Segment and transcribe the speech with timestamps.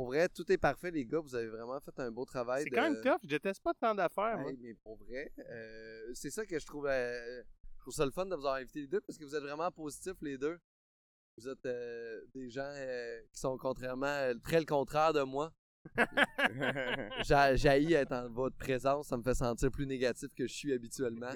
[0.00, 1.18] pour vrai, tout est parfait, les gars.
[1.20, 2.62] Vous avez vraiment fait un beau travail.
[2.64, 3.18] C'est de- quand même tough.
[3.22, 4.50] Je déteste pas tant d'affaires, moi.
[4.50, 7.42] Hey, mais pour vrai, euh, c'est ça que je trouve, euh,
[7.76, 9.42] je trouve ça le fun de vous avoir invité les deux parce que vous êtes
[9.42, 10.58] vraiment positifs les deux.
[11.36, 15.52] Vous êtes euh, des gens euh, qui sont contrairement, très le contraire de moi.
[17.24, 21.32] J'haïs être en votre présence, ça me fait sentir plus négatif que je suis habituellement.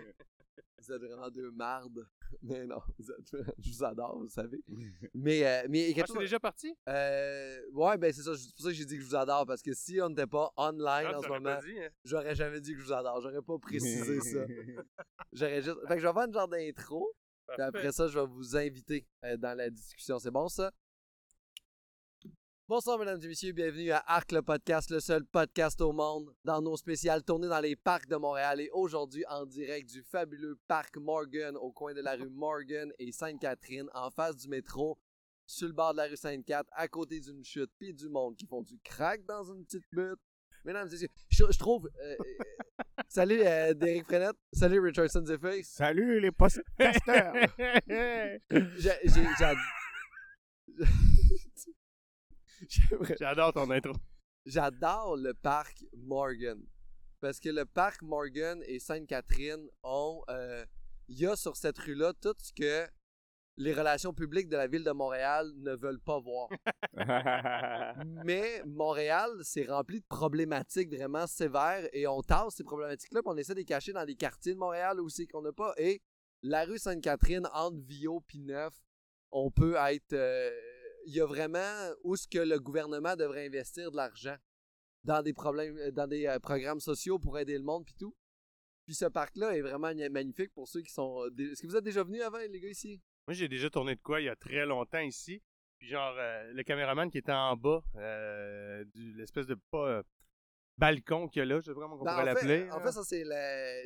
[0.78, 2.06] Vous êtes vraiment deux mardes.
[2.42, 4.62] Mais non, vous êtes- je vous adore, vous savez.
[5.14, 6.74] Mais, euh, mais Ah, c'est déjà parti?
[6.88, 9.46] euh, ouais, ben c'est ça, c'est pour ça que j'ai dit que je vous adore
[9.46, 11.88] parce que si on n'était pas online Ah, en ce moment, hein?
[12.04, 13.20] j'aurais jamais dit que je vous adore.
[13.20, 14.46] J'aurais pas précisé ça.
[15.32, 15.78] J'aurais juste.
[15.88, 17.12] Fait que je vais faire une genre d'intro.
[17.48, 20.18] Puis après ça, je vais vous inviter euh, dans la discussion.
[20.18, 20.70] C'est bon, ça?
[22.66, 23.52] Bonsoir, mesdames et messieurs.
[23.52, 27.60] Bienvenue à Arc le podcast, le seul podcast au monde dans nos spéciales tournées dans
[27.60, 28.58] les parcs de Montréal.
[28.60, 33.12] Et aujourd'hui, en direct du fabuleux parc Morgan, au coin de la rue Morgan et
[33.12, 34.98] Sainte-Catherine, en face du métro,
[35.46, 38.46] sur le bord de la rue Sainte-Cat, à côté d'une chute, puis du monde qui
[38.46, 40.18] font du crack dans une petite butte.
[40.64, 41.90] Mesdames et messieurs, je, je trouve.
[42.02, 42.34] euh, euh,
[43.08, 44.36] salut, euh, Derek Frenette.
[44.54, 45.62] Salut, Richardson Zephyr.
[45.64, 46.30] Salut les
[48.78, 49.56] J'aimerais-
[53.18, 53.92] J'adore ton intro.
[54.46, 56.60] J'adore le parc Morgan.
[57.20, 60.22] Parce que le parc Morgan et Sainte-Catherine ont.
[60.28, 60.64] euh,
[61.08, 62.86] Il y a sur cette rue-là tout ce que
[63.56, 66.48] les relations publiques de la ville de Montréal ne veulent pas voir.
[68.24, 73.36] Mais Montréal, c'est rempli de problématiques vraiment sévères et on tasse ces problématiques-là puis on
[73.36, 75.72] essaie de les cacher dans des quartiers de Montréal aussi qu'on n'a pas.
[75.76, 76.02] Et
[76.42, 78.74] la rue Sainte-Catherine, entre Vio puis Neuf,
[79.30, 80.12] on peut être.
[80.12, 80.50] euh,
[81.06, 84.36] Il y a vraiment où ce que le gouvernement devrait investir de l'argent
[85.04, 88.14] dans des problèmes, euh, dans des euh, programmes sociaux pour aider le monde puis tout.
[88.86, 91.22] Puis ce parc-là est vraiment magnifique pour ceux qui sont.
[91.24, 93.00] euh, Est-ce que vous êtes déjà venus avant, les gars, ici?
[93.26, 95.42] Moi, j'ai déjà tourné de quoi il y a très longtemps ici.
[95.78, 100.02] Puis genre, euh, le caméraman qui était en bas, euh, de l'espèce de pas
[100.78, 102.64] balcon qu'il y a là, je sais pas comment on Ben, pourrait en, l'appeler.
[102.64, 103.24] fait, en fait, ça, c'est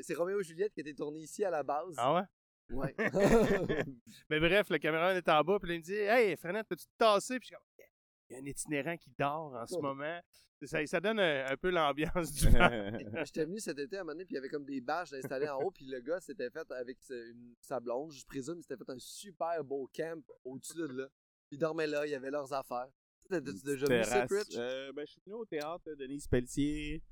[0.02, 1.94] c'est Roméo et Juliette qui a été tourné ici à la base.
[1.96, 2.22] Ah ouais?
[2.70, 2.95] Ouais.
[4.30, 6.84] Mais bref, le caméraman est en bas, puis là, il me dit Hey, Frenette, peux-tu
[6.86, 7.39] te tasser?
[7.39, 7.86] Puis je suis comme
[8.30, 10.20] Il y a un itinérant qui dort en ce moment.
[10.64, 12.40] Ça, ça donne un, un peu l'ambiance du.
[13.24, 15.12] J'étais venu cet été à un moment donné, puis il y avait comme des bâches
[15.12, 18.62] installées en haut, puis le gars s'était fait avec une- sa blonde, je présume, il
[18.64, 21.06] s'était fait un super beau camp au-dessus de là.
[21.48, 22.89] Puis ils dormaient là, il y avait leurs affaires.
[23.30, 24.30] T'as-tu déjà vu ça, Terrasse.
[24.48, 24.56] Rich?
[24.58, 27.02] Euh, ben, je suis venu au théâtre de Denise Pelletier.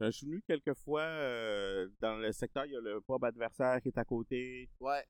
[0.00, 2.66] Je suis venu quelques fois euh, dans le secteur.
[2.66, 5.04] Il y a le pub adversaire qui est à côté, Ouais.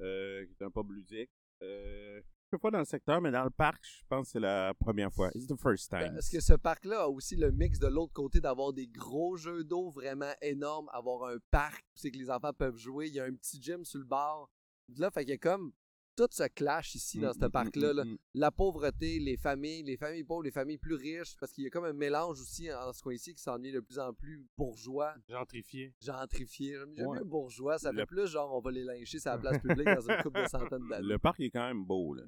[0.00, 1.30] euh, qui est un pub ludique.
[1.62, 2.20] Euh,
[2.50, 5.12] quelques fois dans le secteur, mais dans le parc, je pense que c'est la première
[5.12, 5.30] fois.
[5.34, 6.00] It's the first time.
[6.00, 9.36] Ben, Est-ce que ce parc-là a aussi le mix de l'autre côté d'avoir des gros
[9.36, 13.14] jeux d'eau vraiment énormes, avoir un parc où c'est que les enfants peuvent jouer, il
[13.14, 14.48] y a un petit gym sur le bord.
[14.96, 15.72] Là, fait qu'il y a comme
[16.26, 17.92] tout ce clash ici dans Mm, ce mm, parc-là.
[17.92, 18.04] mm, là.
[18.04, 18.18] mm.
[18.34, 21.70] La pauvreté, les familles, les familles pauvres, les familles plus riches, parce qu'il y a
[21.70, 25.14] comme un mélange aussi en ce coin-ci qui s'en est de plus en plus bourgeois,
[25.28, 25.94] Gentrifié.
[26.00, 26.74] gentrifié.
[26.96, 27.18] J'aime Ouais.
[27.18, 29.86] mieux bourgeois, ça fait Le- plus genre on va les lyncher sur la place publique
[29.86, 31.06] dans une couple de centaines d'années.
[31.08, 32.14] Le parc est quand même beau.
[32.14, 32.24] Là.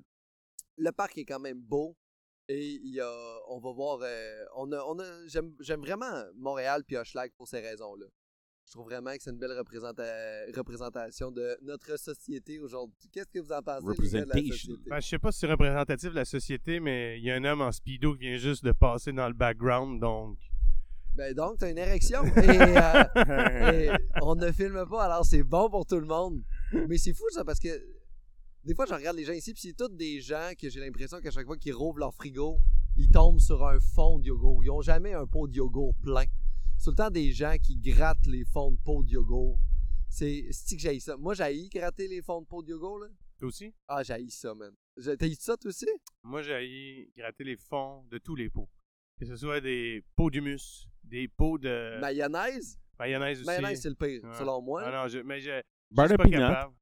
[0.79, 1.97] le parc est quand même beau
[2.49, 6.25] et il y a, on va voir, euh, on a, on a, j'aime, j'aime vraiment
[6.35, 8.07] Montréal puis Hochelag pour ces raisons-là.
[8.73, 13.07] Je trouve vraiment que c'est une belle représenta- représentation de notre société aujourd'hui.
[13.13, 14.83] Qu'est-ce que vous en pensez, les gars, de la société?
[14.89, 17.45] Ben, je sais pas si c'est représentatif de la société, mais il y a un
[17.45, 20.39] homme en speedo qui vient juste de passer dans le background, donc.
[21.15, 23.11] Ben donc, t'as une érection et, euh,
[23.75, 23.91] et
[24.23, 26.43] on ne filme pas, alors c'est bon pour tout le monde.
[26.89, 27.69] Mais c'est fou ça parce que
[28.65, 31.21] des fois je regarde les gens ici puis c'est tous des gens que j'ai l'impression
[31.21, 32.57] qu'à chaque fois qu'ils rouvrent leur frigo,
[32.97, 34.65] ils tombent sur un fond de yogourt.
[34.65, 36.25] Ils ont jamais un pot de yogourt plein.
[36.83, 39.57] C'est tout le temps des gens qui grattent les fonds de pot de yogourt.
[40.09, 41.17] C'est c'est que j'ai ça?
[41.17, 43.07] Moi j'ai gratter les fonds de pot de yogourt là.
[43.39, 43.73] Toi aussi?
[43.87, 44.75] Ah j'ai ça man.
[44.99, 45.87] Eu ça toi aussi?
[46.25, 48.69] Moi, j'ai gratter les fonds de tous les pots.
[49.17, 52.77] Que ce soit des pots d'humus, des pots de Mayonnaise?
[52.99, 53.47] Mayonnaise aussi.
[53.47, 54.35] Mayonnaise c'est le pire Ouais.
[54.37, 54.83] selon moi.
[54.85, 56.37] Ah non, je, mais je, je suis de pas peanut.
[56.39, 56.75] capable.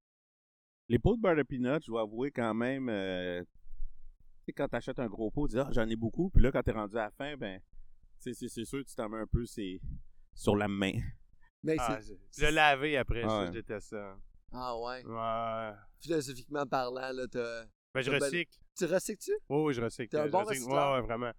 [0.89, 2.89] Les pots de beurre de peanut, je dois avouer quand même.
[2.89, 6.31] euh, tu sais, quand t'achètes un gros pot, tu dis ah, j'en ai beaucoup.
[6.31, 7.61] Puis là, quand t'es rendu à la fin, ben,
[8.21, 9.81] c'est c'est- c'est sûr que tu t'en mets un peu c'est,
[10.35, 10.93] sur la main.
[11.63, 13.47] Mais Ah, c'est je- le laver après, Ah ça, ouais.
[13.49, 14.17] je déteste ça.
[14.53, 15.05] ah ouais.
[15.05, 15.73] Ouais.
[16.01, 18.57] Philosophiquement parlant là t'as Ben, je Ben, recycle.
[18.79, 19.33] tu recycles-tu?
[19.49, 20.09] Oui, oui, je recycle.
[20.11, 20.59] T'es un Je bon recycle.
[20.61, 20.93] recycleur?
[20.93, 21.33] Ouais, ouais, vraiment.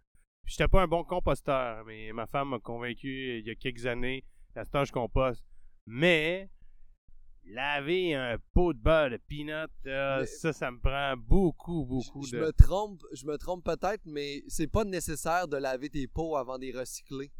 [0.44, 3.85] Puis J'étais pas un bon composteur, mais ma femme m'a convaincu il y a quelques
[3.85, 4.25] années.
[4.55, 5.45] À ce temps, je composte.
[5.88, 6.50] Mais,
[7.45, 12.31] laver un pot de beurre de peanut, euh, ça, ça me prend beaucoup, beaucoup je,
[12.31, 12.38] de...
[12.38, 16.38] je me trompe, je me trompe peut-être, mais c'est pas nécessaire de laver tes pots
[16.38, 17.31] avant de les recycler.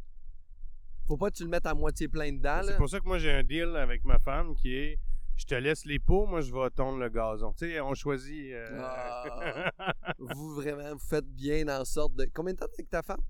[1.06, 2.60] Faut pas que tu le mettes à moitié plein dedans.
[2.64, 4.98] C'est pour ça que moi, j'ai un deal avec ma femme qui est
[5.36, 7.52] je te laisse les pots, moi, je vais tondre le gazon.
[7.54, 8.52] Tu sais, on choisit.
[8.52, 9.92] euh, Ah.
[10.18, 12.26] vous vraiment, vous faites bien en sorte de.
[12.32, 13.20] Combien de temps t'es avec ta femme?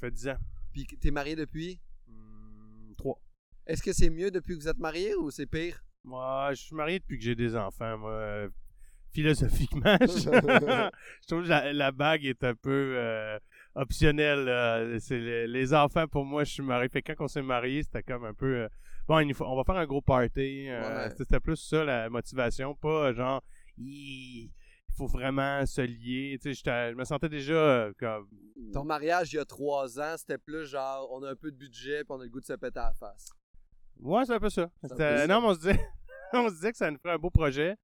[0.00, 0.38] Fait 10 ans.
[0.72, 1.78] Puis t'es marié depuis?
[2.08, 3.20] Hmm, trois.
[3.66, 5.84] Est-ce que c'est mieux depuis que vous êtes marié ou c'est pire?
[6.04, 7.96] Moi, je suis marié depuis que j'ai des enfants.
[7.98, 8.48] Moi, euh,
[9.12, 13.38] philosophiquement, je, je trouve que la, la bague est un peu euh,
[13.74, 14.44] optionnelle.
[14.44, 14.98] là.
[15.00, 16.88] C'est les, les enfants, pour moi, je suis marié.
[16.88, 18.62] Fait que quand on s'est marié, c'était comme un peu...
[18.62, 18.68] euh,
[19.06, 20.68] bon, il faut- on va faire un gros party.
[20.68, 21.14] euh, Ouais.
[21.16, 22.74] C'était plus ça, la motivation.
[22.74, 23.42] Pas euh, genre...
[23.78, 24.50] Il
[24.96, 26.38] faut vraiment se lier.
[26.42, 28.28] Tu sais, je me sentais déjà euh, comme...
[28.74, 31.56] Ton mariage il y a trois ans, c'était plus genre on a un peu de
[31.56, 33.30] budget puis on a le goût de se péter à la face.
[34.02, 34.70] Ouais, c'est un peu ça.
[34.84, 35.26] C'est.
[35.28, 35.80] Non, mais on se disait,
[36.34, 37.76] on se disait que ça nous ferait un beau projet.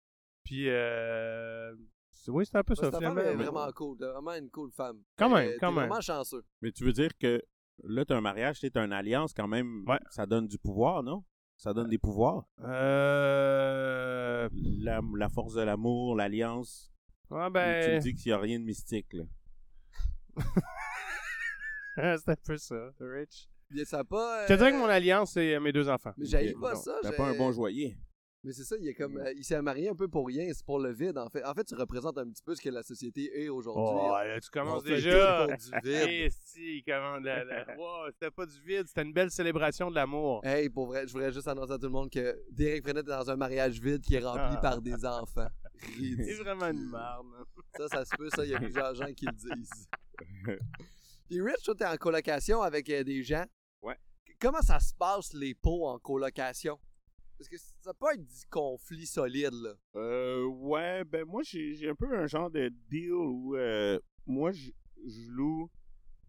[0.45, 1.75] Puis, euh...
[2.11, 3.21] c'est- oui, c'était un peu Ouais, ça, finalement.
[3.21, 5.03] est mais- vraiment cool, vraiment une cool femme.
[5.17, 5.87] Quand Euh, même, t'es quand même.
[5.89, 6.45] vraiment chanceux.
[6.63, 7.43] Mais tu veux dire que
[7.85, 9.85] là, t'as un mariage, t'es une alliance quand même.
[9.87, 10.01] Ouais.
[10.11, 11.25] Ça donne du pouvoir, non?
[11.57, 12.45] Ça donne des pouvoirs?
[12.63, 14.49] Euh...
[14.81, 16.93] La, la force de l'amour, l'alliance.
[17.31, 17.95] Ouais, Tu ben...
[17.97, 19.25] me dis qu'il n'y a rien de mystique, là.
[21.97, 23.49] c'est un peu ça, Rich.
[23.71, 24.45] Bien, ça pas.
[24.45, 26.13] Je te dirais que euh, mon alliance, c'est euh, mes deux enfants.
[26.17, 26.61] Mais Ok.
[26.61, 26.99] pas Non, ça.
[27.03, 27.99] T'as pas un bon joyer.
[28.45, 29.19] Mais c'est ça, il est comme.
[29.19, 31.45] euh, il s'est marié un peu pour rien, c'est pour le vide en fait.
[31.45, 33.83] En fait, tu représentes un petit peu ce que la société est aujourd'hui.
[33.85, 35.47] Oh, là, tu commences déjà.
[35.49, 36.31] pour du vide.
[36.45, 37.17] Si, comment...
[37.19, 40.41] la- la- Wow, c'était pas du vide, c'était une belle célébration de l'amour.
[40.45, 43.11] Hey, pour vrai, je voudrais juste annoncer à tout le monde que Derek Frenette est
[43.11, 44.61] dans un mariage vide qui est rempli Ah.
[44.63, 45.49] par des enfants.
[45.99, 47.27] C'est vraiment une marde.
[47.41, 47.45] hein.
[47.77, 49.89] Ça, ça se peut, ça, il y a plusieurs gens qui le disent.
[51.29, 53.45] Puis Rich, toi, t'es en colocation avec euh, des gens.
[54.41, 56.79] Comment ça se passe, les pots en colocation?
[57.37, 59.75] Parce que ça peut être du conflit solide, là.
[59.97, 64.71] Euh, ouais, ben moi, j'ai un peu un genre de deal où euh, moi, je
[65.29, 65.69] loue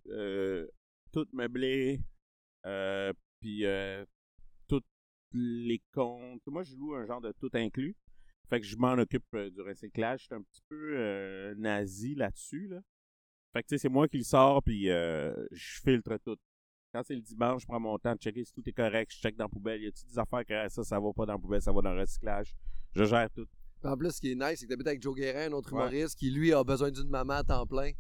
[0.07, 0.67] euh,
[1.11, 2.00] tout meublé,
[2.65, 4.03] euh, puis euh,
[4.67, 4.83] tous
[5.33, 6.45] les comptes.
[6.47, 7.95] Moi, je loue un genre de tout inclus.
[8.50, 10.21] Fait que je m'en occupe euh, du recyclage.
[10.21, 12.81] Je suis un petit peu euh, nazi là-dessus, là.
[13.53, 16.38] Fait que, tu sais, c'est moi qui le sors, puis euh, je filtre tout.
[16.91, 19.12] Quand c'est le dimanche, je prends mon temps de checker si tout est correct.
[19.13, 19.81] Je check dans la poubelle.
[19.81, 21.94] Y a-t-il des affaires que ça, ça va pas dans la poubelle, ça va dans
[21.94, 22.56] le recyclage?
[22.95, 23.45] Je gère tout.
[23.83, 25.80] En plus, ce qui est nice, c'est que t'habites avec Joe Guérin, un autre Ouais.
[25.81, 27.91] humoriste, qui lui a besoin d'une maman à temps plein.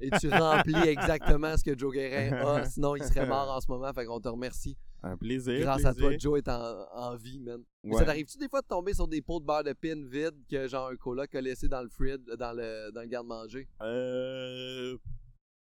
[0.00, 3.70] Et tu remplis exactement ce que Joe Guérin a, sinon il serait mort en ce
[3.70, 3.92] moment.
[3.92, 4.76] Fait qu'on te remercie.
[5.04, 5.60] Un plaisir.
[5.60, 7.62] Grâce à toi, Joe est en, en vie, man.
[7.84, 7.94] Mais.
[7.96, 10.66] Ça t'arrive-tu des fois de tomber sur des pots de beurre de pin vides que
[10.66, 13.68] genre un coloc a laissé dans le fridge, dans le, dans le garde-manger?
[13.82, 14.96] Euh.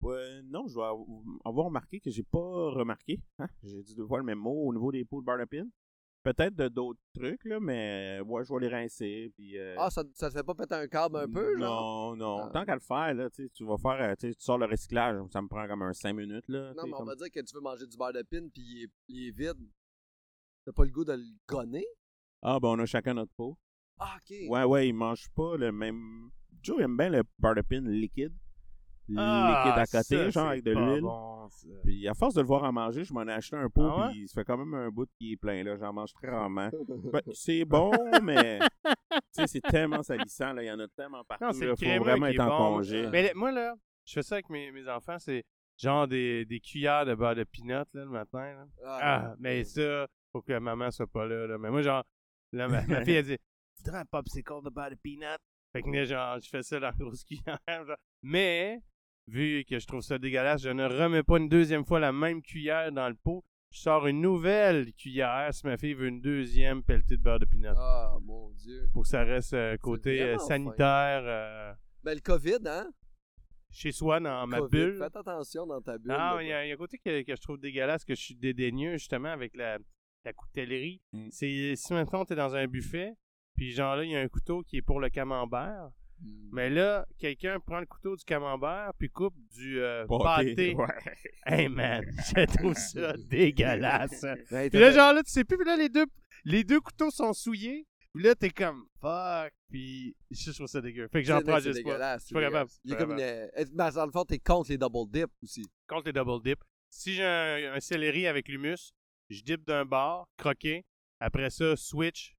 [0.03, 1.07] Ouais, non, je dois av-
[1.45, 2.39] avoir remarqué que j'ai pas
[2.71, 3.21] remarqué.
[3.39, 3.49] Hein?
[3.63, 5.67] J'ai dit deux fois le même mot au niveau des pots de bar de pin.
[6.23, 9.33] Peut-être de d'autres trucs, là, mais ouais, je vais les rincer.
[9.35, 12.15] Puis, euh, Ah, ça, ça te fait pas péter un câble un peu, genre?
[12.15, 12.39] Non, non.
[12.45, 12.51] Ah.
[12.53, 15.49] Tant qu'à le faire, là, tu vas faire, euh, tu sors le recyclage, ça me
[15.49, 16.75] prend comme un 5 minutes, là.
[16.75, 18.63] Non, mais on comme- va dire que tu veux manger du beurre de pin puis
[18.63, 19.67] il est, il est vide.
[20.67, 21.87] T'as pas le goût de le gonner?
[22.43, 23.57] Ah, ben, on a chacun notre pot.
[23.99, 24.37] Ah, ok.
[24.51, 26.31] Ouais, ouais, il mange pas le même.
[26.63, 28.35] Joe aime bien le bar de pin liquide.
[29.19, 31.01] Ah, liquide à côté, ça, genre avec de l'huile.
[31.03, 31.49] bon.
[31.85, 34.07] Puis à force de le voir en manger, je m'en ai acheté un pot, Ah
[34.07, 34.13] ouais?
[34.13, 35.77] puis ça fait quand même un bout qui est plein, là.
[35.77, 36.71] J'en mange très rarement.
[37.13, 37.91] Ben, c'est bon,
[38.23, 38.89] mais tu
[39.33, 40.63] sais, c'est tellement salissant, là.
[40.63, 41.45] Il y en a tellement partout.
[41.45, 41.73] Non, c'est là.
[41.73, 42.75] le Faut vraiment qui être est en bon.
[42.77, 43.09] congé.
[43.11, 43.75] Mais moi, là,
[44.07, 45.43] je fais ça avec mes, mes enfants, c'est
[45.77, 48.53] genre des, des cuillères de beurre de peanut, là, le matin.
[48.55, 48.67] Là.
[48.85, 51.47] Ah, mais ça, faut que maman soit pas là.
[51.47, 51.59] là.
[51.59, 52.05] Mais moi, genre,
[52.53, 53.37] là, ma, ma fille, elle dit
[53.77, 55.39] Tu voudrais un popsicle de beurre de peanut
[55.73, 57.59] Fait que là, genre, je fais ça dans la grosse cuillère.
[57.67, 57.97] genre.
[58.23, 58.81] Mais,
[59.27, 62.43] vu que je trouve ça dégueulasse, je ne remets pas une deuxième fois la même
[62.43, 63.45] cuillère dans le pot.
[63.71, 67.45] Je sors une nouvelle cuillère si ma fille veut une deuxième pelletée de beurre de
[67.45, 67.73] peanut.
[67.77, 68.89] Ah, mon Dieu.
[68.93, 72.91] Pour que ça reste euh, côté euh, sanitaire euh, Ben, le COVID, hein?
[73.71, 74.99] chez soi, dans ma bulle.
[74.99, 76.11] Faites attention dans ta bulle.
[76.11, 78.35] Non, là, il y, a un côté que, que je trouve dégueulasse, que je suis
[78.35, 79.79] dédaigneux justement avec la,
[80.25, 81.01] la coutellerie.
[81.13, 81.29] Mm.
[81.31, 83.15] C'est si maintenant t'es dans un buffet,
[83.55, 85.91] puis genre là, il y a un couteau qui est pour le camembert.
[86.21, 86.49] Hmm.
[86.53, 90.75] Mais là, quelqu'un prend le couteau du camembert, puis coupe du euh, Pâté, pâté.
[90.75, 90.87] Ouais.
[91.47, 92.05] Hey man,
[92.37, 94.23] je trouve ça dégueulasse.
[94.51, 96.07] Ben, Puis là, genre là, tu sais plus, puis là, les deux,
[96.45, 97.87] les deux couteaux sont souillés.
[98.13, 99.53] Puis là, t'es comme fuck.
[99.71, 101.09] Puis je trouve ça dégueu.
[101.13, 102.19] Fait que j'en prends juste pas.
[102.19, 102.71] Je suis pas c'est capable.
[102.85, 103.21] Il Pas comme une.
[103.21, 105.65] euh, ben, dans le fond, t'es contre les double dip aussi.
[105.87, 106.59] contre les double dip.
[106.91, 108.93] Si j'ai un, un céleri avec l'humus,
[109.29, 110.85] je dip d'un bord, croqué.
[111.21, 112.35] Après ça, switch,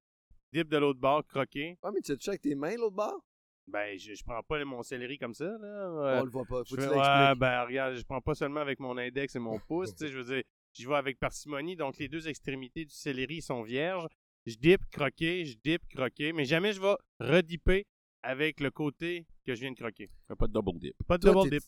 [0.51, 1.77] dip de l'autre bord, croqué.
[1.83, 3.23] Ah, mais tu as avec tes mains, l'autre bord?
[3.67, 5.67] Ben, je, je prends pas mon céleri comme ça, là.
[5.67, 6.63] Euh, On le voit pas.
[6.63, 9.39] Faut je que fais, ouais, ben, regarde, je prends pas seulement avec mon index et
[9.39, 12.85] mon pouce, tu sais, je veux dire, j'y vais avec parcimonie, donc les deux extrémités
[12.85, 14.07] du céleri sont vierges.
[14.45, 17.85] Je dip, croqué, je dip, croqué, mais jamais je vais redipper
[18.23, 20.09] avec le côté que je viens de croquer.
[20.37, 20.95] Pas de double dip.
[21.07, 21.63] Pas de Toi, double dip.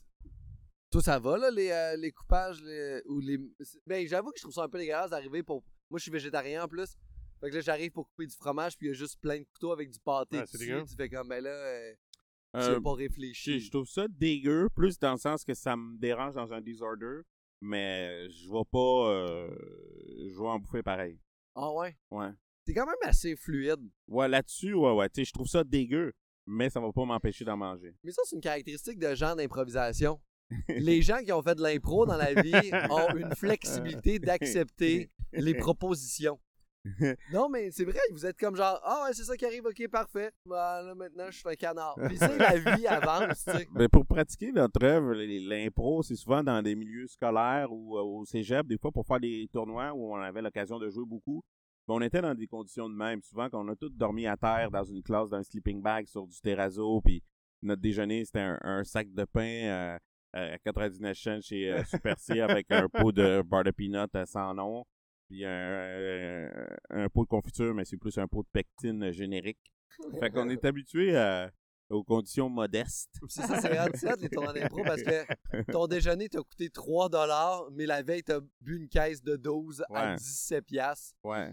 [0.91, 3.37] Toi, ça va, là, les, euh, les coupages, les- ou les...
[3.85, 5.63] Ben, j'avoue que je trouve ça un peu dégueulasse d'arriver pour...
[5.89, 6.95] Moi, je suis végétarien, en plus.
[7.43, 9.43] Fait que là, j'arrive pour couper du fromage, puis il y a juste plein de
[9.43, 10.69] couteaux avec du pâté Ouais, c'est dessus.
[10.71, 10.85] dégueu.
[10.87, 11.93] Tu fais comme, ben là, euh,
[12.53, 13.59] tu Euh, pas je, réfléchi.
[13.59, 17.21] je trouve ça dégueu, plus dans le sens que ça me dérange dans un disorder.
[17.61, 19.09] mais je vais pas.
[19.11, 19.49] euh,
[20.29, 21.19] je vais en bouffer pareil.
[21.55, 21.95] Ah ouais?
[22.11, 22.29] Ouais.
[22.65, 23.89] C'est quand même assez fluide.
[24.07, 25.09] Ouais, là-dessus, ouais, ouais.
[25.09, 26.13] Tu sais, je trouve ça dégueu,
[26.45, 27.93] mais ça va pas m'empêcher d'en manger.
[28.03, 30.19] Mais ça, c'est une caractéristique de gens d'improvisation.
[30.69, 32.53] Les gens qui ont fait de l'impro dans la vie
[32.89, 36.39] ont une flexibilité d'accepter les propositions.
[37.31, 39.87] Non, mais c'est vrai, vous êtes comme genre, ah ouais, c'est ça qui arrive, ok,
[39.89, 40.31] parfait.
[40.45, 41.95] Ben, là, maintenant, je suis un canard.
[42.07, 43.67] Puis ça, la vie avance, tu sais.
[43.71, 48.25] Ben, pour pratiquer notre œuvre, l'impro, c'est souvent dans des milieux scolaires ou euh, au
[48.25, 51.41] cégep, des fois pour faire des tournois où on avait l'occasion de jouer beaucoup.
[51.87, 53.21] Ben, on était dans des conditions de même.
[53.21, 56.27] Souvent, qu'on a tous dormi à terre dans une classe, dans un sleeping bag sur
[56.27, 57.23] du terrazzo, puis
[57.61, 59.97] notre déjeuner, c'était un, un sac de pain euh,
[60.35, 64.09] euh, à 99 cents chez euh, Super C avec un pot de beurre de peanut
[64.15, 64.83] euh, sans nom,
[65.33, 69.73] puis un, euh, un pot de confiture, mais c'est plus un pot de pectine générique.
[70.19, 71.51] Fait qu'on est habitué à-
[71.89, 73.19] aux conditions modestes.
[73.27, 77.09] C'est ça, c'est différent les tournois d'impro parce que ton déjeuner t'a coûté 3
[77.71, 80.15] mais la veille, t'as bu une caisse de 12 à Ouais.
[80.15, 81.15] 17 piastres.
[81.23, 81.51] Ouais.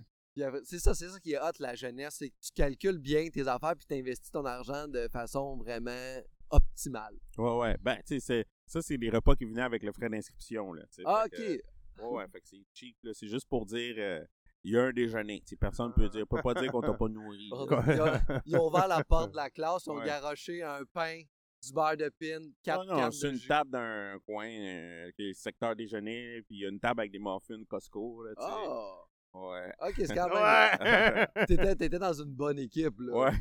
[0.64, 3.46] C'est ça, c'est ça qui est hot, la jeunesse, c'est que tu calcules bien tes
[3.48, 6.20] affaires puis t'investis ton argent de façon vraiment
[6.50, 7.14] optimale.
[7.36, 7.76] Ouais, ouais.
[7.82, 10.82] Ben, tu sais, c'est- ça, c'est les repas qui venaient avec le frais d'inscription, là.
[11.04, 11.32] Ah, ok.
[11.36, 11.60] que,
[12.02, 13.12] ouais, ouais, fait que c'est cheap, là.
[13.14, 14.24] C'est juste pour dire, euh,
[14.64, 15.42] il y a un déjeuner.
[15.58, 17.48] Personne peut dire, peut pas dire qu'on t'a pas nourri.
[17.50, 20.06] Ils ont, ils ont ouvert la porte de la classe, ils ont Ouais.
[20.06, 21.20] garoché un pain,
[21.62, 23.48] du beurre de pin, quatre Non, non, cannes c'est une jus.
[23.48, 26.80] table dans un coin euh, qui est le secteur déjeuner, puis il y a une
[26.80, 28.32] table avec des muffins Costco, là.
[28.38, 28.94] Ah!
[29.32, 29.72] Ouais.
[29.80, 30.38] Ok, c'est quand même.
[31.38, 31.46] Ouais!
[31.46, 33.16] T'étais, t'étais dans une bonne équipe, là.
[33.16, 33.32] Ouais.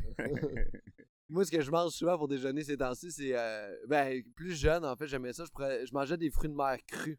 [1.28, 3.36] Moi, ce que je mange souvent pour déjeuner ces temps-ci, c'est.
[3.38, 5.44] euh, ben, plus jeune, en fait, j'aimais ça.
[5.44, 7.18] Je, prenais- je mangeais des fruits de mer crus.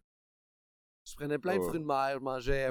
[1.11, 2.11] Je prenais plein de fruits de mer.
[2.15, 2.69] Je mangeais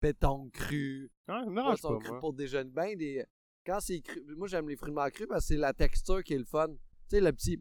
[0.00, 2.20] pétanque cru, Ah, non, je poisson pas, cru moi.
[2.20, 2.70] pour déjeuner.
[2.70, 3.24] Ben, des.
[3.66, 4.22] Quand c'est cru.
[4.36, 6.44] Moi, j'aime les fruits de mer crus parce que c'est la texture qui est le
[6.44, 6.68] fun.
[6.68, 6.76] Tu
[7.16, 7.60] sais, le petit.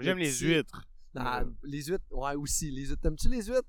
[0.00, 0.82] J'aime le les petit- huîtres.
[1.14, 2.04] Ah, les huîtres.
[2.10, 2.70] Ouais, aussi.
[2.70, 3.00] Les huîtres.
[3.00, 3.68] T'aimes-tu les huîtres?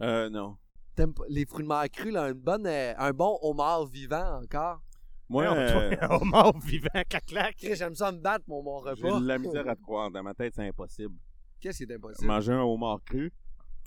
[0.00, 0.56] Euh, non.
[0.94, 4.40] T'aimes pas- les fruits de mer crus, là, une bonne, euh, un bon homard vivant
[4.42, 4.82] encore?
[5.28, 7.56] Moi, euh, un mort vivant, clac-clac.
[7.60, 9.20] J'aime ça me battre pour mon j'ai repas.
[9.20, 10.10] de la misère à te croire.
[10.10, 11.14] Dans ma tête, c'est impossible.
[11.60, 12.26] Qu'est-ce qui est impossible?
[12.26, 13.32] Manger un homard cru,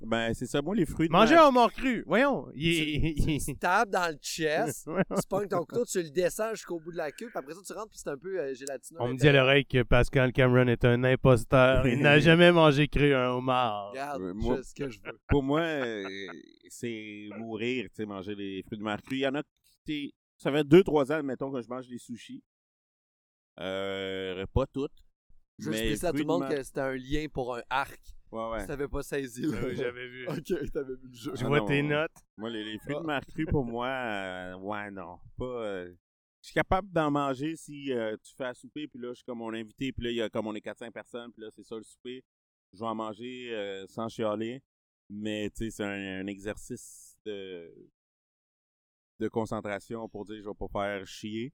[0.01, 0.61] ben, c'est ça.
[0.61, 2.03] Moi, les fruits de Manger un mort cru.
[2.05, 2.47] Voyons.
[2.53, 6.51] Il est- il Tu tapes dans le chest, tu pognes ton couteau, tu le descends
[6.53, 8.53] jusqu'au bout de la queue, puis après ça, tu rentres, puis c'est un peu euh,
[8.53, 8.99] gélatineux.
[9.01, 11.87] On me dit à l'oreille que Pascal Cameron est un imposteur.
[11.87, 13.91] Il n'a jamais mangé cru un homard.
[13.91, 15.19] Regarde, Euh, moi- ce que je veux.
[15.29, 16.03] Pour moi, euh,
[16.69, 19.19] c'est mourir, tu sais, manger les fruits de mer crus.
[19.19, 21.97] Il y en a qui, t'es- ça fait 2-3 ans, mettons, que je mange des
[21.97, 22.43] sushis.
[23.59, 24.91] Euh, pas toutes.
[25.57, 28.01] Je mais précise à tout le de monde que c'était un lien pour un arc.
[28.35, 28.59] Ouais, ouais.
[28.61, 29.73] Si t'avais pas saisi, là.
[29.73, 30.27] J'avais vu.
[30.27, 31.31] ok, t'avais vu le jeu.
[31.35, 32.11] Je Ah vois non, tes notes?
[32.37, 33.01] Moi, les, les fruits Ah.
[33.01, 35.19] de mer crus, pour moi, euh, ouais, non.
[35.37, 35.45] Pas.
[35.45, 35.93] euh,
[36.41, 39.23] je suis capable d'en manger si euh, tu fais à souper, puis là, je suis
[39.25, 41.49] comme mon invité, puis là, il y a comme on est 400 personnes, puis là,
[41.55, 42.23] c'est ça le souper.
[42.73, 44.61] Je vais en manger euh, sans chialer.
[45.09, 47.71] Mais, tu sais, c'est un, un exercice de,
[49.19, 51.53] de concentration pour dire je vais pas faire chier.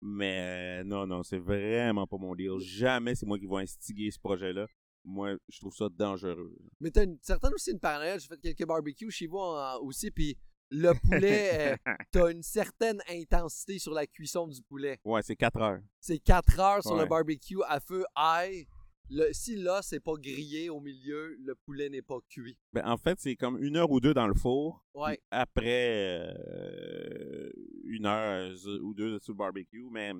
[0.00, 2.58] Mais euh, non, non, c'est vraiment pas mon deal.
[2.58, 4.66] Jamais c'est moi qui vais instiguer ce projet-là.
[5.04, 6.56] Moi, je trouve ça dangereux.
[6.80, 8.20] Mais t'as une, certaine aussi une parallèle.
[8.20, 10.36] J'ai fait quelques barbecues chez vous en- aussi, puis
[10.70, 14.98] le poulet, euh, t'as une certaine intensité sur la cuisson du poulet.
[15.04, 15.80] Ouais, c'est 4 heures.
[16.00, 18.66] C'est 4 heures sur le barbecue à feu high.
[19.10, 22.56] Le, si là, c'est pas grillé au milieu, le poulet n'est pas cuit.
[22.72, 24.82] Ben, en fait, c'est comme une heure ou deux dans le four.
[24.94, 25.20] Ouais.
[25.30, 27.50] Après euh,
[27.84, 29.84] une heure ou deux sur le barbecue.
[29.90, 30.12] Mais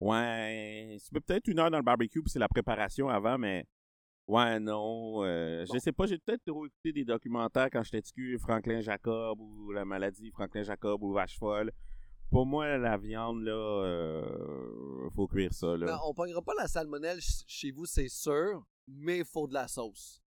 [0.00, 3.66] ouais, c'est peut-être une heure dans le barbecue, puis c'est la préparation avant, mais
[4.30, 5.24] ouais, non.
[5.24, 5.74] euh, Bon.
[5.74, 9.70] Je sais pas, j'ai peut-être trop écouté des documentaires quand j'étais petit, Franklin Jacob ou
[9.72, 11.72] la maladie Franklin Jacob ou Vache folle.
[12.30, 15.86] Pour moi, la viande, là, euh, faut cuire ça, là.
[15.86, 19.54] Ben, on pognera pas la salmonelle ch- chez vous, c'est sûr, mais il faut de
[19.54, 20.22] la sauce.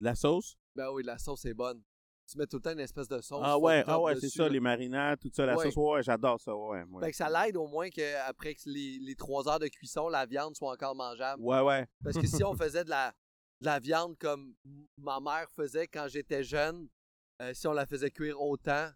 [0.00, 0.56] La sauce?
[0.74, 1.82] Ben oui, la sauce est bonne.
[2.30, 3.40] Tu mets tout le temps une espèce de sauce.
[3.44, 5.64] Ah ouais, ah ouais, c'est ça, les marinades, tout ça, la Ouais.
[5.70, 6.84] sauce, ouais, j'adore ça, ouais.
[6.84, 7.04] ouais.
[7.04, 10.54] Fait que ça l'aide au moins qu'après les, les trois heures de cuisson, la viande
[10.54, 11.42] soit encore mangeable.
[11.42, 11.86] Ouais, ouais.
[12.04, 13.12] Parce que si on faisait de la,
[13.60, 14.54] de la viande comme
[14.96, 16.88] ma mère faisait quand j'étais jeune,
[17.42, 18.90] euh, si on la faisait cuire autant,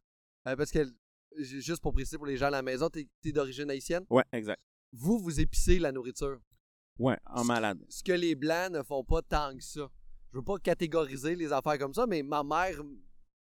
[0.46, 0.86] euh, parce que,
[1.36, 4.62] juste pour préciser pour les gens à la maison, t'es es, d'origine haïtienne, Ouais, exact.
[4.92, 6.38] vous, vous épicez la nourriture.
[7.00, 7.84] Ouais, en malade.
[7.88, 9.90] Ce que les Blancs ne font pas tant que ça.
[10.30, 12.80] Je veux pas catégoriser les affaires comme ça, mais ma mère,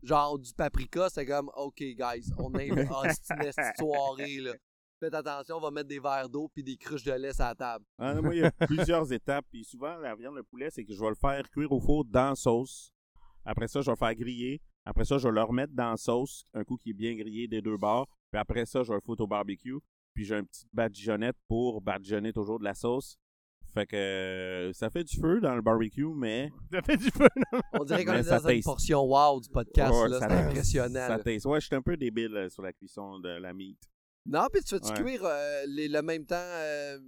[0.02, 2.86] genre du paprika, c'est comme, OK, guys, on a une
[3.78, 4.52] soirée, là.
[5.00, 7.54] Faites attention, on va mettre des verres d'eau puis des cruches de lait sur la
[7.54, 7.86] table.
[7.98, 9.46] Ah, non, moi, il y a plusieurs étapes.
[9.50, 12.04] Puis souvent, la viande de poulet, c'est que je vais le faire cuire au four
[12.04, 12.92] dans la sauce.
[13.46, 14.60] Après ça, je vais le faire griller.
[14.84, 17.48] Après ça, je vais le remettre dans la sauce, un coup qui est bien grillé
[17.48, 18.08] des deux bords.
[18.30, 19.78] Puis après ça, je vais le foutre au barbecue.
[20.12, 23.16] Puis j'ai un petit badigeonnette pour badigeonner toujours de la sauce.
[23.72, 26.50] Fait que euh, ça fait du feu dans le barbecue, mais.
[26.72, 27.60] Ça fait du feu, non?
[27.74, 29.92] On dirait qu'on est dans une portion wow du podcast.
[29.94, 31.06] Ouais, là, ça c'est impressionnant.
[31.06, 31.46] Ça taste.
[31.46, 33.78] Ouais, je suis un peu débile euh, sur la cuisson de la meat.
[34.26, 35.02] Non, puis tu fais-tu Ouais.
[35.02, 36.34] cuire euh, les, le même temps.
[36.36, 36.98] euh,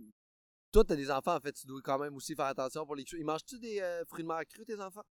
[0.73, 3.05] Toi, t'as des enfants, en fait, tu dois quand même aussi faire attention pour les
[3.05, 3.21] cuire.
[3.21, 5.05] Ils mangent-tu des euh, fruits de mer crus, tes enfants?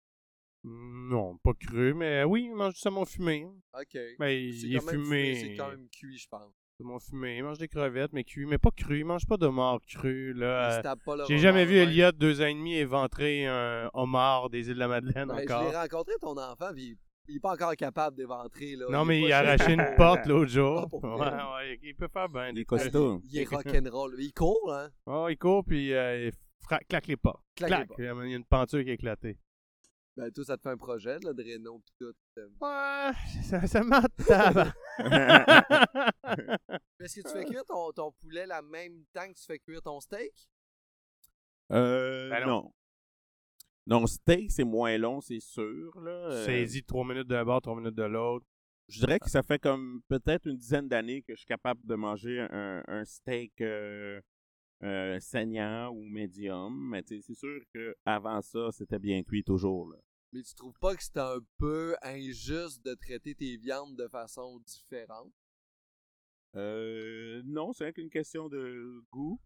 [0.63, 3.47] Non, pas cru, mais oui, il mange du saumon fumé.
[3.79, 3.99] Ok.
[4.19, 5.35] Mais il est fumé.
[5.41, 6.53] C'est quand même cuit, je pense.
[6.81, 7.37] Saumon fumé.
[7.37, 8.47] Il mange des crevettes, mais cuit.
[8.47, 8.99] Mais pas cru.
[9.01, 10.81] Il mange pas de mort cru, là.
[10.83, 11.77] le J'ai jamais vu.
[11.77, 15.43] Elliot, deux ans et demi, éventrer un homard des îles de la Madeleine Ben, je
[15.45, 15.71] encore.
[15.71, 16.97] l'ai rencontré, ton enfant, puis il-
[17.29, 18.77] il est pas encore capable d'éventrer.
[18.77, 18.87] là.
[18.91, 20.89] Non, est mais il a arraché une porte l'autre jour.
[21.03, 22.49] Ah, ouais, ouais, il peut faire bien.
[22.49, 22.81] Il des est trucs.
[22.81, 23.21] costaud.
[23.31, 24.15] Il est rock'n'roll.
[24.19, 24.89] Il court, hein?
[25.07, 27.43] Ouais, il court, puis euh, il claque les portes.
[27.55, 27.99] Claque les portes.
[28.01, 29.39] Il y a une penture qui a éclaté.
[30.21, 32.15] Ben, toi, ça te fait un projet, là, de Renault, pis tout.
[32.39, 32.49] euh.
[32.61, 33.13] Ouais,
[33.43, 33.81] ça, ça.
[37.01, 39.83] Est-ce que tu fais cuire ton, ton poulet la même temps que tu fais cuire
[39.83, 40.33] ton steak?
[41.73, 42.63] euh, Ben non.
[42.65, 44.01] non.
[44.01, 45.99] Non, steak, c'est moins long, c'est sûr.
[46.01, 46.11] Là.
[46.11, 48.45] Euh, Saisis trois minutes d'un bord, trois minutes de l'autre.
[48.89, 51.95] Je dirais que ça fait comme peut-être une dizaine d'années que je suis capable de
[51.95, 54.21] manger un, un steak euh,
[54.83, 56.91] euh, saignant ou médium.
[56.91, 59.89] Mais tu sais, c'est sûr qu'avant ça, c'était bien cuit toujours.
[59.91, 59.99] Là.
[60.33, 64.61] Mais tu trouves pas que c'est un peu injuste de traiter tes viandes de façon
[64.61, 65.33] différente?
[66.57, 69.41] Euh, non, c'est qu'une question de goût.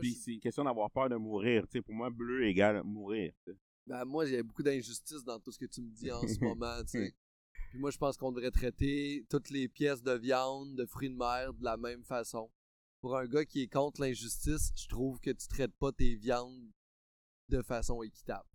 [0.00, 1.66] Puis c'est une question d'avoir peur de mourir.
[1.84, 3.32] Pour moi, bleu égale mourir.
[3.86, 6.20] ben, moi, il y a beaucoup d'injustice dans tout ce que tu me dis en
[6.20, 6.82] ce moment.
[6.84, 11.16] Puis moi, je pense qu'on devrait traiter toutes les pièces de viande, de fruits de
[11.16, 12.50] mer de la même façon.
[13.00, 16.70] Pour un gars qui est contre l'injustice, je trouve que tu traites pas tes viandes
[17.48, 18.48] de façon équitable.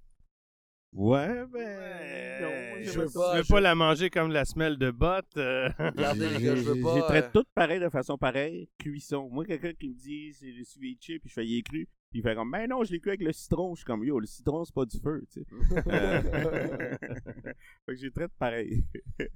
[0.94, 1.54] Ouais, ben.
[1.54, 5.26] Ouais, je veux pas- je- la manger comme la semelle de botte?
[5.38, 8.70] euh, Regardez, les gars, je veux pas, J'ai euh, traite toutes pareil de façon pareille.
[8.80, 9.30] Cuisson.
[9.30, 11.88] Moi, quelqu'un qui me dit c'est le ceviche, puis je fais il est cru.
[12.10, 13.76] Puis il fait comme ben non, je l'ai cuit avec le citron.
[13.76, 15.46] Je suis comme yo, le citron, c'est pas du feu, tu sais.
[15.88, 16.98] Euh,
[17.86, 18.84] fait que j'ai traite pareil.